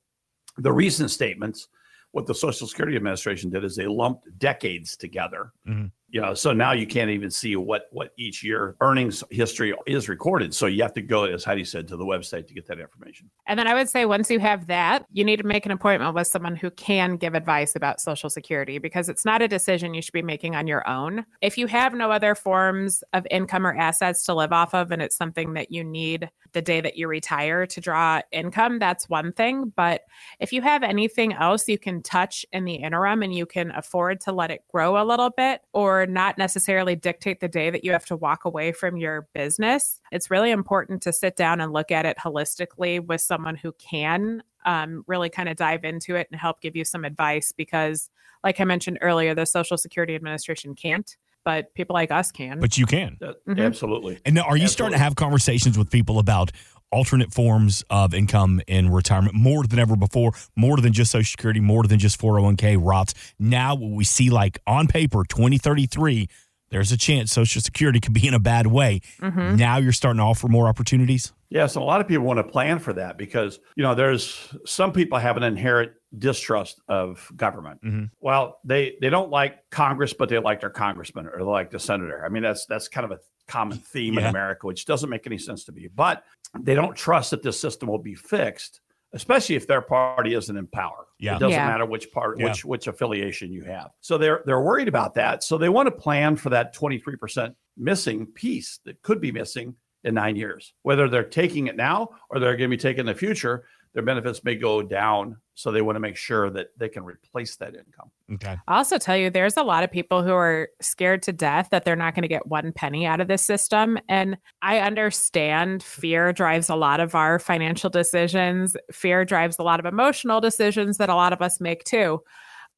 the 0.57 0.71
recent 0.71 1.11
statements, 1.11 1.69
what 2.11 2.27
the 2.27 2.35
Social 2.35 2.67
Security 2.67 2.95
Administration 2.95 3.49
did 3.49 3.63
is 3.63 3.75
they 3.75 3.87
lumped 3.87 4.27
decades 4.37 4.97
together. 4.97 5.51
Mhm. 5.67 5.91
You 6.13 6.21
know, 6.21 6.35
so 6.35 6.53
now 6.53 6.73
you 6.73 6.85
can't 6.85 7.09
even 7.09 7.31
see 7.31 7.55
what 7.55 7.87
what 7.91 8.11
each 8.17 8.43
year 8.43 8.75
earnings 8.81 9.23
history 9.31 9.73
is 9.87 10.07
recorded. 10.07 10.53
So 10.53 10.67
you 10.67 10.83
have 10.83 10.93
to 10.93 11.01
go, 11.01 11.23
as 11.23 11.43
Heidi 11.43 11.65
said, 11.65 11.87
to 11.87 11.97
the 11.97 12.05
website 12.05 12.45
to 12.49 12.53
get 12.53 12.67
that 12.67 12.79
information. 12.79 13.31
And 13.47 13.57
then 13.57 13.65
I 13.65 13.73
would 13.73 13.89
say 13.89 14.05
once 14.05 14.29
you 14.29 14.37
have 14.37 14.67
that, 14.67 15.07
you 15.11 15.23
need 15.23 15.37
to 15.37 15.43
make 15.43 15.65
an 15.65 15.71
appointment 15.71 16.13
with 16.13 16.27
someone 16.27 16.55
who 16.55 16.69
can 16.69 17.17
give 17.17 17.33
advice 17.33 17.75
about 17.75 17.99
Social 17.99 18.29
Security 18.29 18.77
because 18.77 19.09
it's 19.09 19.25
not 19.25 19.41
a 19.41 19.47
decision 19.47 19.95
you 19.95 20.03
should 20.03 20.13
be 20.13 20.21
making 20.21 20.55
on 20.55 20.67
your 20.67 20.87
own. 20.87 21.25
If 21.41 21.57
you 21.57 21.65
have 21.65 21.95
no 21.95 22.11
other 22.11 22.35
forms 22.35 23.03
of 23.13 23.25
income 23.31 23.65
or 23.65 23.75
assets 23.75 24.21
to 24.25 24.35
live 24.35 24.53
off 24.53 24.75
of 24.75 24.91
and 24.91 25.01
it's 25.01 25.17
something 25.17 25.53
that 25.53 25.71
you 25.71 25.83
need 25.83 26.29
the 26.51 26.61
day 26.61 26.79
that 26.79 26.95
you 26.95 27.07
retire 27.07 27.65
to 27.65 27.81
draw 27.81 28.21
income, 28.31 28.77
that's 28.77 29.09
one 29.09 29.33
thing. 29.33 29.73
But 29.75 30.01
if 30.39 30.53
you 30.53 30.61
have 30.61 30.83
anything 30.83 31.33
else 31.33 31.67
you 31.67 31.79
can 31.79 32.03
touch 32.03 32.45
in 32.53 32.65
the 32.65 32.75
interim 32.75 33.23
and 33.23 33.33
you 33.33 33.47
can 33.47 33.71
afford 33.71 34.21
to 34.21 34.31
let 34.31 34.51
it 34.51 34.63
grow 34.71 35.01
a 35.01 35.03
little 35.03 35.31
bit 35.31 35.61
or 35.73 36.02
not 36.05 36.37
necessarily 36.37 36.95
dictate 36.95 37.39
the 37.39 37.47
day 37.47 37.69
that 37.69 37.83
you 37.83 37.91
have 37.91 38.05
to 38.05 38.15
walk 38.15 38.45
away 38.45 38.71
from 38.71 38.97
your 38.97 39.27
business, 39.33 39.99
it's 40.11 40.31
really 40.31 40.51
important 40.51 41.01
to 41.03 41.13
sit 41.13 41.35
down 41.35 41.61
and 41.61 41.73
look 41.73 41.91
at 41.91 42.05
it 42.05 42.17
holistically 42.17 43.05
with 43.05 43.21
someone 43.21 43.55
who 43.55 43.71
can 43.73 44.43
um, 44.65 45.03
really 45.07 45.29
kind 45.29 45.49
of 45.49 45.57
dive 45.57 45.83
into 45.83 46.15
it 46.15 46.27
and 46.31 46.39
help 46.39 46.61
give 46.61 46.75
you 46.75 46.85
some 46.85 47.05
advice 47.05 47.51
because, 47.51 48.09
like 48.43 48.59
I 48.59 48.63
mentioned 48.63 48.99
earlier, 49.01 49.35
the 49.35 49.45
Social 49.45 49.77
Security 49.77 50.15
Administration 50.15 50.75
can't 50.75 51.15
but 51.45 51.73
people 51.73 51.93
like 51.93 52.11
us 52.11 52.31
can. 52.31 52.59
But 52.59 52.77
you 52.77 52.85
can. 52.85 53.17
Mm-hmm. 53.21 53.59
Absolutely. 53.59 54.19
And 54.25 54.35
now, 54.35 54.43
are 54.43 54.55
you 54.55 54.63
Absolutely. 54.63 54.67
starting 54.67 54.97
to 54.97 55.03
have 55.03 55.15
conversations 55.15 55.77
with 55.77 55.89
people 55.89 56.19
about 56.19 56.51
alternate 56.93 57.33
forms 57.33 57.83
of 57.89 58.13
income 58.13 58.61
in 58.67 58.89
retirement 58.89 59.35
more 59.35 59.65
than 59.65 59.79
ever 59.79 59.95
before, 59.95 60.31
more 60.55 60.77
than 60.77 60.93
just 60.93 61.11
Social 61.11 61.29
Security, 61.29 61.59
more 61.59 61.83
than 61.83 61.99
just 61.99 62.21
401k, 62.21 62.77
Roths? 62.77 63.13
Now, 63.39 63.75
what 63.75 63.91
we 63.91 64.03
see 64.03 64.29
like 64.29 64.59
on 64.67 64.87
paper, 64.87 65.23
2033, 65.27 66.29
there's 66.73 66.91
a 66.91 66.97
chance 66.97 67.31
Social 67.31 67.61
Security 67.61 67.99
could 67.99 68.13
be 68.13 68.27
in 68.27 68.33
a 68.33 68.39
bad 68.39 68.67
way. 68.67 69.01
Mm-hmm. 69.21 69.55
Now 69.55 69.77
you're 69.77 69.91
starting 69.91 70.17
to 70.17 70.23
offer 70.23 70.47
more 70.47 70.67
opportunities? 70.67 71.31
Yes, 71.49 71.75
and 71.75 71.83
a 71.83 71.85
lot 71.85 72.01
of 72.01 72.07
people 72.07 72.25
want 72.25 72.39
to 72.39 72.43
plan 72.43 72.79
for 72.79 72.93
that 72.93 73.15
because, 73.15 73.59
you 73.75 73.83
know, 73.83 73.93
there's 73.93 74.51
some 74.65 74.91
people 74.91 75.19
have 75.19 75.37
an 75.37 75.43
inherent 75.43 75.91
distrust 76.17 76.81
of 76.87 77.31
government. 77.35 77.79
Mm-hmm. 77.83 78.05
Well, 78.19 78.59
they 78.63 78.97
they 79.01 79.11
don't 79.11 79.29
like 79.29 79.69
Congress, 79.69 80.13
but 80.13 80.29
they 80.29 80.39
like 80.39 80.61
their 80.61 80.71
congressman 80.71 81.27
or 81.27 81.37
they 81.37 81.43
like 81.43 81.69
the 81.69 81.79
senator. 81.79 82.25
I 82.25 82.29
mean, 82.29 82.41
that's 82.41 82.65
that's 82.65 82.87
kind 82.87 83.05
of 83.05 83.11
a 83.11 83.19
common 83.47 83.77
theme 83.77 84.15
yeah. 84.15 84.21
in 84.21 84.25
America, 84.27 84.65
which 84.65 84.85
doesn't 84.85 85.11
make 85.11 85.27
any 85.27 85.37
sense 85.37 85.63
to 85.65 85.71
me. 85.71 85.87
But 85.93 86.23
they 86.59 86.73
don't 86.73 86.95
trust 86.95 87.31
that 87.31 87.43
this 87.43 87.59
system 87.59 87.87
will 87.87 87.99
be 87.99 88.15
fixed, 88.15 88.81
especially 89.13 89.55
if 89.55 89.67
their 89.67 89.81
party 89.81 90.33
isn't 90.33 90.55
in 90.55 90.67
power. 90.67 91.05
Yeah. 91.19 91.35
It 91.35 91.39
doesn't 91.39 91.51
yeah. 91.51 91.67
matter 91.67 91.85
which 91.85 92.11
part, 92.11 92.39
yeah. 92.39 92.45
which 92.45 92.65
which 92.65 92.87
affiliation 92.87 93.51
you 93.51 93.63
have. 93.63 93.91
So 94.01 94.17
they're 94.17 94.43
they're 94.45 94.61
worried 94.61 94.87
about 94.87 95.13
that. 95.15 95.43
So 95.43 95.57
they 95.57 95.69
want 95.69 95.87
to 95.87 95.91
plan 95.91 96.35
for 96.35 96.49
that 96.49 96.75
23% 96.75 97.55
missing 97.77 98.25
piece 98.27 98.79
that 98.85 99.01
could 99.01 99.21
be 99.21 99.31
missing 99.31 99.75
in 100.03 100.15
nine 100.15 100.35
years. 100.35 100.73
Whether 100.81 101.07
they're 101.07 101.23
taking 101.23 101.67
it 101.67 101.75
now 101.75 102.09
or 102.29 102.39
they're 102.39 102.57
going 102.57 102.69
to 102.69 102.75
be 102.75 102.81
taking 102.81 103.01
in 103.01 103.05
the 103.05 103.15
future, 103.15 103.65
their 103.93 104.03
benefits 104.03 104.43
may 104.43 104.55
go 104.55 104.81
down. 104.81 105.37
So 105.55 105.71
they 105.71 105.83
want 105.83 105.97
to 105.97 105.99
make 105.99 106.15
sure 106.15 106.49
that 106.49 106.69
they 106.77 106.89
can 106.89 107.03
replace 107.03 107.55
that 107.57 107.75
income. 107.75 108.09
Okay. 108.33 108.57
I'll 108.67 108.77
also 108.77 108.97
tell 108.97 109.15
you, 109.15 109.29
there's 109.29 109.55
a 109.55 109.61
lot 109.61 109.83
of 109.83 109.91
people 109.91 110.23
who 110.23 110.33
are 110.33 110.69
scared 110.81 111.21
to 111.23 111.31
death 111.31 111.67
that 111.69 111.85
they're 111.85 111.95
not 111.95 112.15
going 112.15 112.23
to 112.23 112.27
get 112.27 112.47
one 112.47 112.71
penny 112.71 113.05
out 113.05 113.21
of 113.21 113.27
this 113.27 113.43
system. 113.43 113.99
And 114.09 114.37
I 114.63 114.79
understand 114.79 115.83
fear 115.83 116.33
drives 116.33 116.69
a 116.69 116.75
lot 116.75 116.99
of 116.99 117.13
our 117.13 117.37
financial 117.37 117.91
decisions, 117.91 118.75
fear 118.91 119.25
drives 119.25 119.57
a 119.59 119.63
lot 119.63 119.79
of 119.79 119.85
emotional 119.85 120.41
decisions 120.41 120.97
that 120.97 121.09
a 121.09 121.15
lot 121.15 121.33
of 121.33 121.41
us 121.41 121.61
make 121.61 121.83
too. 121.83 122.23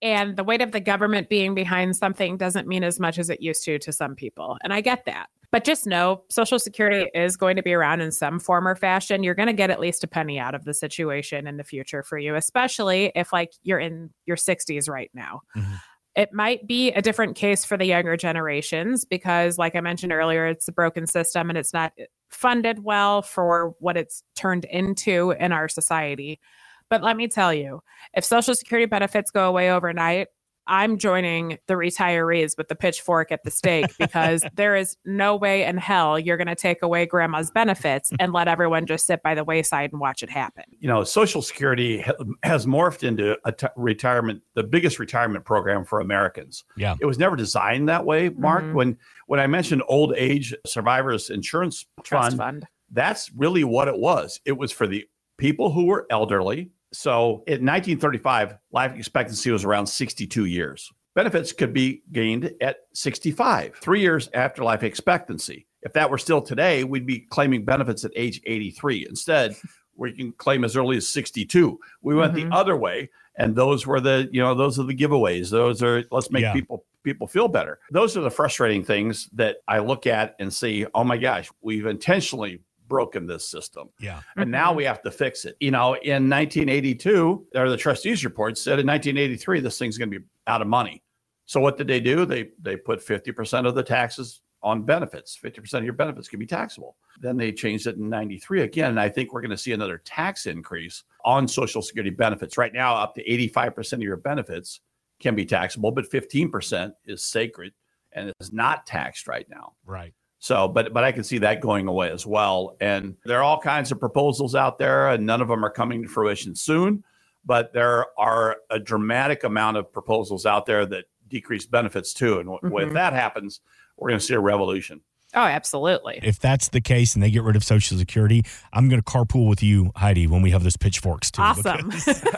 And 0.02 0.36
the 0.36 0.44
weight 0.44 0.62
of 0.62 0.74
the 0.74 0.82
government 0.82 1.30
being 1.30 1.56
behind 1.56 1.96
something 1.96 2.36
doesn't 2.36 2.68
mean 2.68 2.84
as 2.84 3.00
much 3.00 3.18
as 3.18 3.30
it 3.30 3.42
used 3.42 3.64
to 3.64 3.80
to 3.80 3.94
some 3.94 4.16
people. 4.16 4.58
And 4.62 4.74
I 4.74 4.82
get 4.82 5.06
that. 5.06 5.30
But 5.56 5.64
just 5.64 5.88
know 5.88 6.22
Social 6.30 6.60
Security 6.60 7.10
is 7.14 7.38
going 7.38 7.56
to 7.56 7.64
be 7.64 7.74
around 7.74 8.02
in 8.02 8.12
some 8.12 8.42
form 8.42 8.68
or 8.68 8.76
fashion. 8.76 9.24
You're 9.24 9.36
going 9.36 9.48
to 9.48 9.54
get 9.54 9.70
at 9.70 9.80
least 9.80 10.04
a 10.04 10.08
penny 10.08 10.38
out 10.38 10.54
of 10.54 10.66
the 10.66 10.74
situation 10.74 11.48
in 11.48 11.56
the 11.56 11.64
future 11.64 12.04
for 12.04 12.18
you, 12.18 12.36
especially 12.36 13.14
if 13.16 13.32
like 13.32 13.54
you're 13.64 13.80
in 13.80 14.10
your 14.26 14.36
60s 14.36 14.90
right 14.90 15.10
now. 15.14 15.44
Mm-hmm. 15.56 15.76
It 16.18 16.34
might 16.34 16.68
be 16.68 16.92
a 16.92 17.02
different 17.02 17.38
case 17.38 17.64
for 17.64 17.78
the 17.78 17.86
younger 17.86 18.18
generations 18.18 19.06
because, 19.06 19.58
like 19.58 19.78
I 19.78 19.80
mentioned 19.80 20.12
earlier, 20.12 20.46
it's 20.46 20.68
a 20.68 20.74
broken 20.74 21.08
system 21.08 21.48
and 21.48 21.58
it's 21.58 21.72
not 21.72 21.94
funded 22.32 22.84
well 22.84 23.22
for 23.22 23.76
what 23.80 23.96
it's 23.96 24.24
turned 24.36 24.66
into 24.66 25.32
in 25.40 25.54
our 25.54 25.70
society. 25.70 26.42
But 26.90 27.02
let 27.02 27.16
me 27.16 27.30
tell 27.30 27.54
you, 27.54 27.80
if 28.14 28.26
Social 28.26 28.56
Security 28.56 28.88
benefits 28.88 29.32
go 29.32 29.48
away 29.48 29.72
overnight, 29.72 30.28
I'm 30.68 30.98
joining 30.98 31.58
the 31.68 31.76
retirees 31.76 32.58
with 32.58 32.68
the 32.68 32.76
pitchfork 32.76 33.32
at 33.32 33.44
the 33.44 33.52
stake 33.52 33.92
because 34.00 34.44
there 34.56 34.76
is 34.76 34.98
no 35.06 35.36
way 35.36 35.64
in 35.64 35.78
hell 35.78 36.20
you're 36.20 36.38
going 36.38 36.48
to 36.48 36.56
take 36.56 36.82
away 36.82 37.06
grandma's 37.06 37.52
benefits 37.52 38.12
and 38.20 38.34
let 38.34 38.48
everyone 38.48 38.86
just 38.86 39.06
sit 39.06 39.22
by 39.24 39.36
the 39.36 39.44
wayside 39.44 39.92
and 39.92 40.00
watch 40.00 40.24
it 40.24 40.30
happen. 40.30 40.64
You 40.80 40.88
know, 40.88 41.04
Social 41.04 41.42
Security 41.42 42.06
has 42.44 42.66
morphed 42.66 43.04
into 43.04 43.38
a 43.46 43.52
t- 43.52 43.68
retirement, 43.76 44.42
the 44.54 44.64
biggest 44.64 45.00
retirement 45.00 45.46
program 45.46 45.86
for 45.86 46.00
Americans. 46.00 46.64
Yeah. 46.78 46.96
It 47.00 47.06
was 47.06 47.20
never 47.20 47.36
designed 47.36 47.90
that 47.90 48.06
way, 48.06 48.30
Mark. 48.30 48.64
Mm-hmm. 48.64 48.76
When 48.76 48.98
when 49.28 49.40
I 49.40 49.48
mentioned 49.48 49.84
old 49.88 50.14
age 50.16 50.54
survivors 50.66 51.30
insurance 51.30 51.86
fund, 52.04 52.38
fund, 52.38 52.68
that's 52.92 53.32
really 53.34 53.64
what 53.64 53.88
it 53.88 53.98
was. 53.98 54.40
It 54.46 54.54
was 54.54 54.72
for 54.72 54.88
the 54.88 55.06
people 55.38 55.72
who 55.72 55.86
were 55.86 56.06
elderly 56.10 56.72
so 56.96 57.44
in 57.48 57.66
1935, 57.66 58.58
life 58.72 58.96
expectancy 58.96 59.52
was 59.52 59.64
around 59.64 59.88
62 59.88 60.46
years. 60.46 60.92
Benefits 61.14 61.52
could 61.52 61.74
be 61.74 62.04
gained 62.12 62.54
at 62.62 62.78
65, 62.94 63.76
three 63.76 64.02
years 64.02 64.30
after 64.34 64.64
life 64.64 64.84
expectancy. 64.84 65.68
If 65.82 65.94
that 65.94 66.10
were 66.10 66.18
still 66.18 66.42
today, 66.42 66.84
we'd 66.84 67.06
be 67.06 67.20
claiming 67.20 67.64
benefits 67.64 68.04
at 68.04 68.12
age 68.16 68.42
83. 68.46 69.06
Instead, 69.08 69.56
we 69.96 70.12
can 70.12 70.32
claim 70.34 70.64
as 70.64 70.76
early 70.76 70.98
as 70.98 71.08
62. 71.08 71.80
We 72.02 72.16
went 72.16 72.34
mm-hmm. 72.34 72.50
the 72.50 72.56
other 72.56 72.76
way, 72.76 73.10
and 73.38 73.56
those 73.56 73.86
were 73.86 74.00
the 74.00 74.28
you 74.32 74.42
know 74.42 74.56
those 74.56 74.80
are 74.80 74.84
the 74.84 74.96
giveaways. 74.96 75.50
Those 75.50 75.82
are 75.84 76.04
let's 76.12 76.32
make 76.32 76.42
yeah. 76.42 76.54
people 76.54 76.86
people 77.04 77.28
feel 77.28 77.48
better. 77.48 77.80
Those 77.92 78.18
are 78.18 78.22
the 78.22 78.32
frustrating 78.32 78.84
things 78.84 79.30
that 79.34 79.58
I 79.68 79.80
look 79.80 80.08
at 80.08 80.36
and 80.40 80.54
see. 80.54 80.86
Oh 80.94 81.04
my 81.04 81.18
gosh, 81.18 81.50
we've 81.62 81.86
intentionally 81.86 82.62
broken 82.88 83.28
this 83.28 83.48
system. 83.48 83.90
Yeah. 84.00 84.22
And 84.38 84.52
now 84.52 84.68
mm-hmm. 84.68 84.78
we 84.78 84.84
have 84.86 85.02
to 85.04 85.12
fix 85.12 85.46
it. 85.46 85.56
You 85.60 85.72
know, 85.72 85.94
in 85.96 86.30
1982, 86.30 87.48
or 87.56 87.70
the 87.70 87.78
trustees 87.78 88.24
report 88.24 88.58
said 88.58 88.80
in 88.80 88.88
1983, 88.88 89.60
this 89.60 89.78
thing's 89.78 89.98
going 89.98 90.12
to 90.12 90.20
be 90.20 90.26
out 90.48 90.62
of 90.62 90.68
money. 90.68 91.04
So 91.46 91.60
what 91.60 91.78
did 91.78 91.88
they 91.88 92.00
do? 92.00 92.26
They 92.26 92.50
they 92.62 92.76
put 92.76 93.06
50% 93.06 93.68
of 93.68 93.76
the 93.76 93.84
taxes 93.84 94.42
on 94.64 94.82
benefits. 94.82 95.38
50% 95.42 95.76
of 95.76 95.84
your 95.84 95.94
benefits 95.94 96.28
can 96.28 96.40
be 96.40 96.48
taxable. 96.48 96.98
Then 97.22 97.38
they 97.38 97.52
changed 97.52 97.86
it 97.86 97.98
in 97.98 98.10
93 98.10 98.62
again. 98.64 98.90
And 98.90 99.00
I 99.00 99.10
think 99.10 99.32
we're 99.32 99.42
going 99.42 99.52
to 99.52 99.58
see 99.58 99.74
another 99.74 100.00
tax 100.00 100.48
increase 100.48 101.04
on 101.24 101.48
Social 101.48 101.84
Security 101.84 102.10
benefits. 102.10 102.58
Right 102.58 102.74
now, 102.74 102.96
up 102.96 103.14
to 103.16 103.24
85% 103.24 103.94
of 103.94 104.02
your 104.02 104.18
benefits 104.18 104.82
can 105.20 105.36
be 105.36 105.46
taxable, 105.46 105.92
but 105.92 106.10
15% 106.10 106.94
is 107.06 107.24
sacred 107.24 107.74
and 108.12 108.34
is 108.40 108.52
not 108.52 108.88
taxed 108.88 109.28
right 109.28 109.48
now. 109.50 109.74
Right. 109.86 110.14
So, 110.46 110.68
but 110.68 110.94
but 110.94 111.04
I 111.04 111.12
can 111.12 111.24
see 111.24 111.40
that 111.40 111.60
going 111.60 111.88
away 111.88 112.12
as 112.12 112.24
well. 112.24 112.78
And 112.80 113.18
there 113.26 113.40
are 113.40 113.44
all 113.44 113.60
kinds 113.60 113.92
of 113.92 114.00
proposals 114.00 114.54
out 114.54 114.78
there, 114.78 115.10
and 115.10 115.26
none 115.26 115.42
of 115.42 115.48
them 115.48 115.66
are 115.66 115.72
coming 115.72 116.04
to 116.04 116.08
fruition 116.08 116.54
soon. 116.54 117.04
But 117.44 117.74
there 117.74 118.06
are 118.16 118.58
a 118.70 118.78
dramatic 118.78 119.44
amount 119.44 119.78
of 119.78 119.92
proposals 119.92 120.46
out 120.46 120.68
there 120.68 120.86
that 120.86 121.06
decrease 121.28 121.66
benefits 121.66 122.14
too. 122.14 122.38
And 122.38 122.48
mm-hmm. 122.48 122.78
if 122.78 122.94
that 122.94 123.14
happens, 123.14 123.60
we're 123.98 124.10
going 124.10 124.20
to 124.20 124.26
see 124.26 124.36
a 124.36 124.40
revolution. 124.40 125.02
Oh, 125.34 125.40
absolutely. 125.42 126.20
If 126.22 126.40
that's 126.40 126.70
the 126.70 126.80
case 126.80 127.16
and 127.16 127.24
they 127.24 127.32
get 127.32 127.42
rid 127.42 127.56
of 127.56 127.64
Social 127.64 127.98
Security, 127.98 128.46
I'm 128.72 128.88
going 128.88 129.02
to 129.02 129.04
carpool 129.04 129.50
with 129.50 129.64
you, 129.64 129.92
Heidi, 129.96 130.28
when 130.28 130.44
we 130.44 130.52
have 130.52 130.64
those 130.64 130.78
pitchforks 130.78 131.32
too. 131.32 131.42
Awesome. 131.42 131.92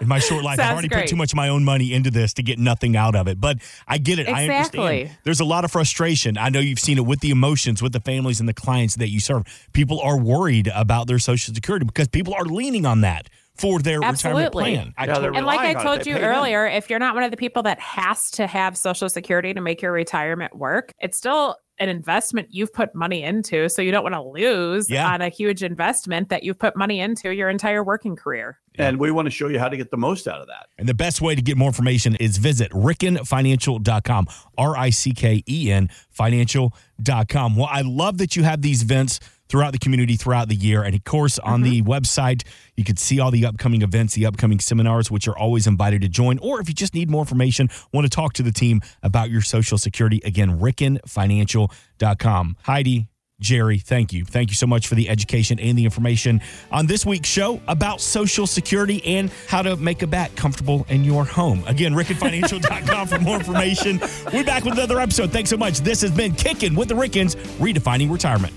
in 0.00 0.08
my 0.08 0.18
short 0.18 0.44
life. 0.44 0.58
I've 0.58 0.72
already 0.72 0.88
great. 0.88 1.02
put 1.02 1.08
too 1.08 1.16
much 1.16 1.32
of 1.32 1.36
my 1.36 1.48
own 1.48 1.64
money 1.64 1.92
into 1.92 2.10
this 2.10 2.32
to 2.34 2.42
get 2.42 2.58
nothing 2.58 2.96
out 2.96 3.14
of 3.14 3.28
it. 3.28 3.40
But 3.40 3.58
I 3.86 3.98
get 3.98 4.18
it. 4.18 4.28
Exactly. 4.28 4.80
I 4.80 4.86
understand. 4.86 5.18
There's 5.24 5.40
a 5.40 5.44
lot 5.44 5.64
of 5.64 5.72
frustration. 5.72 6.38
I 6.38 6.48
know 6.48 6.60
you've 6.60 6.78
seen 6.78 6.98
it 6.98 7.06
with 7.06 7.20
the 7.20 7.30
emotions, 7.30 7.82
with 7.82 7.92
the 7.92 8.00
families 8.00 8.40
and 8.40 8.48
the 8.48 8.54
clients 8.54 8.96
that 8.96 9.08
you 9.08 9.20
serve. 9.20 9.44
People 9.72 10.00
are 10.00 10.18
worried 10.18 10.70
about 10.74 11.06
their 11.06 11.18
Social 11.18 11.54
Security 11.54 11.86
because 11.86 12.08
people 12.08 12.34
are 12.34 12.44
leaning 12.44 12.86
on 12.86 13.02
that 13.02 13.28
for 13.56 13.78
their 13.78 14.04
Absolutely. 14.04 14.44
retirement 14.44 14.52
plan. 14.52 14.94
I 14.98 15.06
yeah, 15.06 15.30
and 15.34 15.46
like 15.46 15.60
I 15.60 15.82
told 15.82 16.06
you 16.06 16.16
earlier, 16.16 16.66
if 16.66 16.90
you're 16.90 16.98
not 16.98 17.14
one 17.14 17.24
of 17.24 17.30
the 17.30 17.36
people 17.36 17.62
that 17.62 17.80
has 17.80 18.30
to 18.32 18.46
have 18.46 18.76
Social 18.76 19.08
Security 19.08 19.54
to 19.54 19.60
make 19.60 19.80
your 19.80 19.92
retirement 19.92 20.54
work, 20.56 20.92
it's 21.00 21.16
still 21.16 21.56
an 21.78 21.88
investment 21.88 22.48
you've 22.50 22.72
put 22.72 22.94
money 22.94 23.22
into. 23.22 23.68
So 23.68 23.82
you 23.82 23.90
don't 23.90 24.02
want 24.02 24.14
to 24.14 24.22
lose 24.22 24.88
yeah. 24.88 25.08
on 25.12 25.20
a 25.20 25.28
huge 25.28 25.62
investment 25.62 26.28
that 26.30 26.42
you've 26.42 26.58
put 26.58 26.76
money 26.76 27.00
into 27.00 27.34
your 27.34 27.48
entire 27.48 27.84
working 27.84 28.16
career. 28.16 28.58
And 28.78 28.98
we 28.98 29.10
want 29.10 29.26
to 29.26 29.30
show 29.30 29.48
you 29.48 29.58
how 29.58 29.68
to 29.68 29.76
get 29.76 29.90
the 29.90 29.96
most 29.96 30.28
out 30.28 30.40
of 30.40 30.48
that. 30.48 30.68
And 30.78 30.88
the 30.88 30.94
best 30.94 31.20
way 31.20 31.34
to 31.34 31.42
get 31.42 31.56
more 31.56 31.68
information 31.68 32.14
is 32.16 32.36
visit 32.36 32.70
rickenfinancial.com, 32.72 34.26
R 34.58 34.76
I 34.76 34.90
C 34.90 35.12
K 35.12 35.42
E 35.48 35.72
N 35.72 35.88
financial.com. 36.10 37.56
Well, 37.56 37.68
I 37.70 37.80
love 37.80 38.18
that 38.18 38.36
you 38.36 38.42
have 38.44 38.62
these 38.62 38.82
events 38.82 39.20
throughout 39.48 39.72
the 39.72 39.78
community 39.78 40.16
throughout 40.16 40.48
the 40.48 40.54
year. 40.54 40.82
And 40.82 40.94
of 40.94 41.04
course, 41.04 41.38
on 41.38 41.62
mm-hmm. 41.62 41.70
the 41.70 41.82
website, 41.82 42.42
you 42.76 42.84
can 42.84 42.96
see 42.96 43.20
all 43.20 43.30
the 43.30 43.46
upcoming 43.46 43.82
events, 43.82 44.14
the 44.14 44.26
upcoming 44.26 44.60
seminars, 44.60 45.10
which 45.10 45.26
you're 45.26 45.38
always 45.38 45.66
invited 45.66 46.02
to 46.02 46.08
join. 46.08 46.38
Or 46.38 46.60
if 46.60 46.68
you 46.68 46.74
just 46.74 46.94
need 46.94 47.10
more 47.10 47.22
information, 47.22 47.68
want 47.92 48.04
to 48.04 48.10
talk 48.10 48.32
to 48.34 48.42
the 48.42 48.52
team 48.52 48.80
about 49.02 49.30
your 49.30 49.42
Social 49.42 49.78
Security, 49.78 50.20
again, 50.24 50.58
rickenfinancial.com. 50.58 52.56
Heidi, 52.62 53.08
Gerry, 53.38 53.78
thank 53.78 54.12
you. 54.14 54.24
Thank 54.24 54.48
you 54.48 54.56
so 54.56 54.66
much 54.66 54.86
for 54.88 54.94
the 54.94 55.10
education 55.10 55.58
and 55.60 55.76
the 55.76 55.84
information 55.84 56.40
on 56.72 56.86
this 56.86 57.04
week's 57.04 57.28
show 57.28 57.60
about 57.68 58.00
Social 58.00 58.46
Security 58.46 59.04
and 59.04 59.30
how 59.46 59.60
to 59.62 59.76
make 59.76 60.02
a 60.02 60.06
bat 60.06 60.34
comfortable 60.36 60.86
in 60.88 61.04
your 61.04 61.24
home. 61.24 61.62
Again, 61.66 61.92
rickenfinancial.com 61.92 63.08
for 63.08 63.18
more 63.18 63.36
information. 63.36 64.00
We're 64.32 64.44
back 64.44 64.64
with 64.64 64.74
another 64.74 65.00
episode. 65.00 65.32
Thanks 65.32 65.50
so 65.50 65.58
much. 65.58 65.80
This 65.80 66.00
has 66.00 66.10
been 66.10 66.34
Kicking 66.34 66.74
with 66.74 66.88
the 66.88 66.94
Rickens, 66.94 67.36
redefining 67.58 68.10
retirement. 68.10 68.54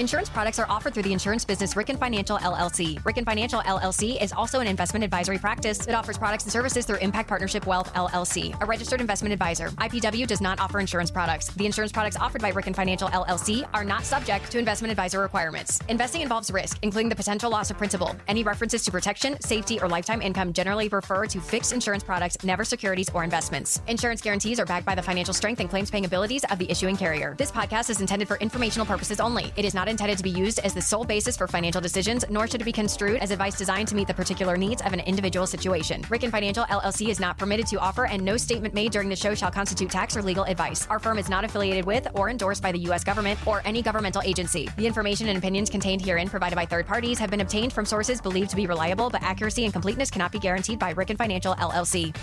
Insurance 0.00 0.30
products 0.30 0.58
are 0.58 0.66
offered 0.70 0.94
through 0.94 1.02
the 1.02 1.12
insurance 1.12 1.44
business 1.44 1.76
Ricken 1.76 1.98
Financial 1.98 2.38
LLC. 2.38 3.04
Ricken 3.04 3.22
Financial 3.22 3.60
LLC 3.60 4.18
is 4.22 4.32
also 4.32 4.60
an 4.60 4.66
investment 4.66 5.04
advisory 5.04 5.36
practice 5.36 5.76
that 5.84 5.94
offers 5.94 6.16
products 6.16 6.44
and 6.44 6.50
services 6.50 6.86
through 6.86 6.96
Impact 6.96 7.28
Partnership 7.28 7.66
Wealth 7.66 7.92
LLC, 7.92 8.56
a 8.62 8.64
registered 8.64 9.02
investment 9.02 9.30
advisor. 9.34 9.68
IPW 9.72 10.26
does 10.26 10.40
not 10.40 10.58
offer 10.58 10.80
insurance 10.80 11.10
products. 11.10 11.48
The 11.48 11.66
insurance 11.66 11.92
products 11.92 12.16
offered 12.16 12.40
by 12.40 12.48
Ricken 12.48 12.72
Financial 12.72 13.08
LLC 13.08 13.68
are 13.74 13.84
not 13.84 14.06
subject 14.06 14.50
to 14.52 14.58
investment 14.58 14.90
advisor 14.90 15.20
requirements. 15.20 15.80
Investing 15.90 16.22
involves 16.22 16.50
risk, 16.50 16.78
including 16.80 17.10
the 17.10 17.14
potential 17.14 17.50
loss 17.50 17.70
of 17.70 17.76
principal. 17.76 18.16
Any 18.26 18.42
references 18.42 18.82
to 18.84 18.90
protection, 18.90 19.38
safety, 19.42 19.78
or 19.80 19.86
lifetime 19.86 20.22
income 20.22 20.54
generally 20.54 20.88
refer 20.88 21.26
to 21.26 21.42
fixed 21.42 21.74
insurance 21.74 22.02
products, 22.02 22.42
never 22.42 22.64
securities 22.64 23.10
or 23.12 23.22
investments. 23.22 23.82
Insurance 23.86 24.22
guarantees 24.22 24.58
are 24.60 24.64
backed 24.64 24.86
by 24.86 24.94
the 24.94 25.02
financial 25.02 25.34
strength 25.34 25.60
and 25.60 25.68
claims 25.68 25.90
paying 25.90 26.06
abilities 26.06 26.42
of 26.50 26.58
the 26.58 26.70
issuing 26.70 26.96
carrier. 26.96 27.34
This 27.36 27.52
podcast 27.52 27.90
is 27.90 28.00
intended 28.00 28.28
for 28.28 28.38
informational 28.38 28.86
purposes 28.86 29.20
only. 29.20 29.52
It 29.56 29.66
is 29.66 29.74
not 29.74 29.89
intended 29.90 30.16
to 30.16 30.24
be 30.24 30.30
used 30.30 30.60
as 30.60 30.72
the 30.72 30.80
sole 30.80 31.04
basis 31.04 31.36
for 31.36 31.46
financial 31.46 31.80
decisions, 31.80 32.24
nor 32.30 32.46
should 32.46 32.62
it 32.62 32.64
be 32.64 32.72
construed 32.72 33.18
as 33.20 33.30
advice 33.30 33.58
designed 33.58 33.88
to 33.88 33.94
meet 33.94 34.06
the 34.06 34.14
particular 34.14 34.56
needs 34.56 34.80
of 34.82 34.92
an 34.92 35.00
individual 35.00 35.46
situation. 35.46 36.02
Ricken 36.08 36.30
Financial 36.30 36.64
LLC 36.64 37.08
is 37.08 37.20
not 37.20 37.36
permitted 37.36 37.66
to 37.66 37.78
offer, 37.78 38.06
and 38.06 38.24
no 38.24 38.36
statement 38.36 38.72
made 38.72 38.92
during 38.92 39.08
the 39.08 39.16
show 39.16 39.34
shall 39.34 39.50
constitute 39.50 39.90
tax 39.90 40.16
or 40.16 40.22
legal 40.22 40.44
advice. 40.44 40.86
Our 40.88 40.98
firm 40.98 41.18
is 41.18 41.28
not 41.28 41.44
affiliated 41.44 41.84
with 41.84 42.06
or 42.14 42.30
endorsed 42.30 42.62
by 42.62 42.72
the 42.72 42.78
U.S. 42.80 43.04
government 43.04 43.44
or 43.46 43.60
any 43.64 43.82
governmental 43.82 44.22
agency. 44.22 44.68
The 44.76 44.86
information 44.86 45.28
and 45.28 45.36
opinions 45.36 45.68
contained 45.68 46.02
herein 46.02 46.28
provided 46.28 46.56
by 46.56 46.64
third 46.64 46.86
parties 46.86 47.18
have 47.18 47.30
been 47.30 47.40
obtained 47.40 47.72
from 47.72 47.84
sources 47.84 48.20
believed 48.20 48.50
to 48.50 48.56
be 48.56 48.66
reliable, 48.66 49.10
but 49.10 49.22
accuracy 49.22 49.64
and 49.64 49.72
completeness 49.72 50.10
cannot 50.10 50.32
be 50.32 50.38
guaranteed 50.38 50.78
by 50.78 50.92
Ricken 50.92 51.16
Financial 51.16 51.54
LLC. 51.56 52.14